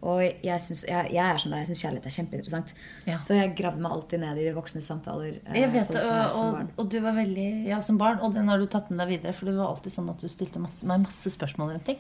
[0.01, 2.75] Og jeg, synes, jeg, jeg er som deg, jeg syns kjærlighet er kjempeinteressant.
[3.09, 3.17] Ja.
[3.19, 5.41] Så jeg gravde meg alltid ned i de voksne samtaler.
[5.45, 8.47] eh, Jeg vet det, dette og, og du var veldig Ja, som barn, og den
[8.49, 9.33] har du tatt med deg videre.
[9.35, 11.99] For det var alltid sånn at du stilte masse, meg masse spørsmål rundt ting.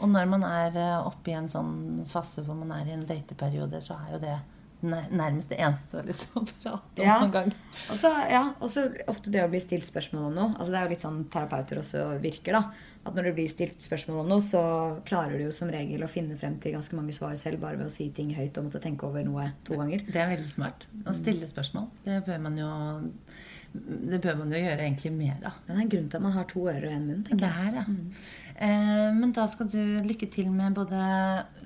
[0.00, 1.74] Og når man er eh, oppe i en sånn
[2.10, 4.38] fase hvor man er i en dateperiode, så er jo det
[4.84, 7.18] nærmest det eneste du har lyst til å prate om Ja.
[7.20, 7.52] noen gang.
[7.92, 10.50] Og så ja, ofte det å bli stilt spørsmål om noe.
[10.58, 12.56] Altså Det er jo litt sånn terapeuter også virker.
[12.58, 12.64] da
[13.04, 14.60] At når du blir stilt spørsmål om noe, så
[15.04, 17.90] klarer du jo som regel å finne frem til ganske mange svar selv bare ved
[17.90, 20.06] å si ting høyt og måtte tenke over noe to ganger.
[20.08, 20.86] Det er veldig smart.
[21.04, 21.90] Å stille spørsmål.
[22.06, 22.70] Det bør man jo
[23.74, 25.56] Det bør man jo gjøre egentlig mer av.
[25.66, 27.24] Det er en grunn til at man har to ører og en munn.
[27.26, 27.72] Tenker jeg.
[27.74, 28.20] Det er det.
[28.54, 31.00] Eh, men da skal du lykke til med både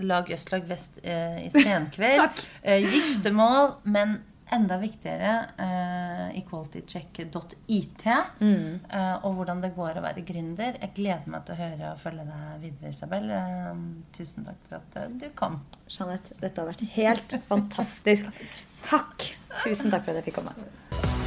[0.09, 2.19] lag øst, lag vest eh, i senkveld.
[2.25, 2.41] Takk.
[2.63, 4.19] eh, giftermål, men
[4.55, 8.07] enda viktigere uh, equalitycheck.it.
[8.41, 8.81] Mm.
[8.93, 10.79] uh, og hvordan det går å være gründer.
[10.81, 13.31] Jeg gleder meg til å høre og følge deg videre, Isabel.
[13.33, 13.85] Uh,
[14.17, 15.61] tusen takk for at eh, du kom.
[15.89, 18.33] Jeanette, dette har vært helt fantastisk.
[18.89, 19.31] Takk.
[19.63, 21.18] Tusen takk for at jeg fikk komme.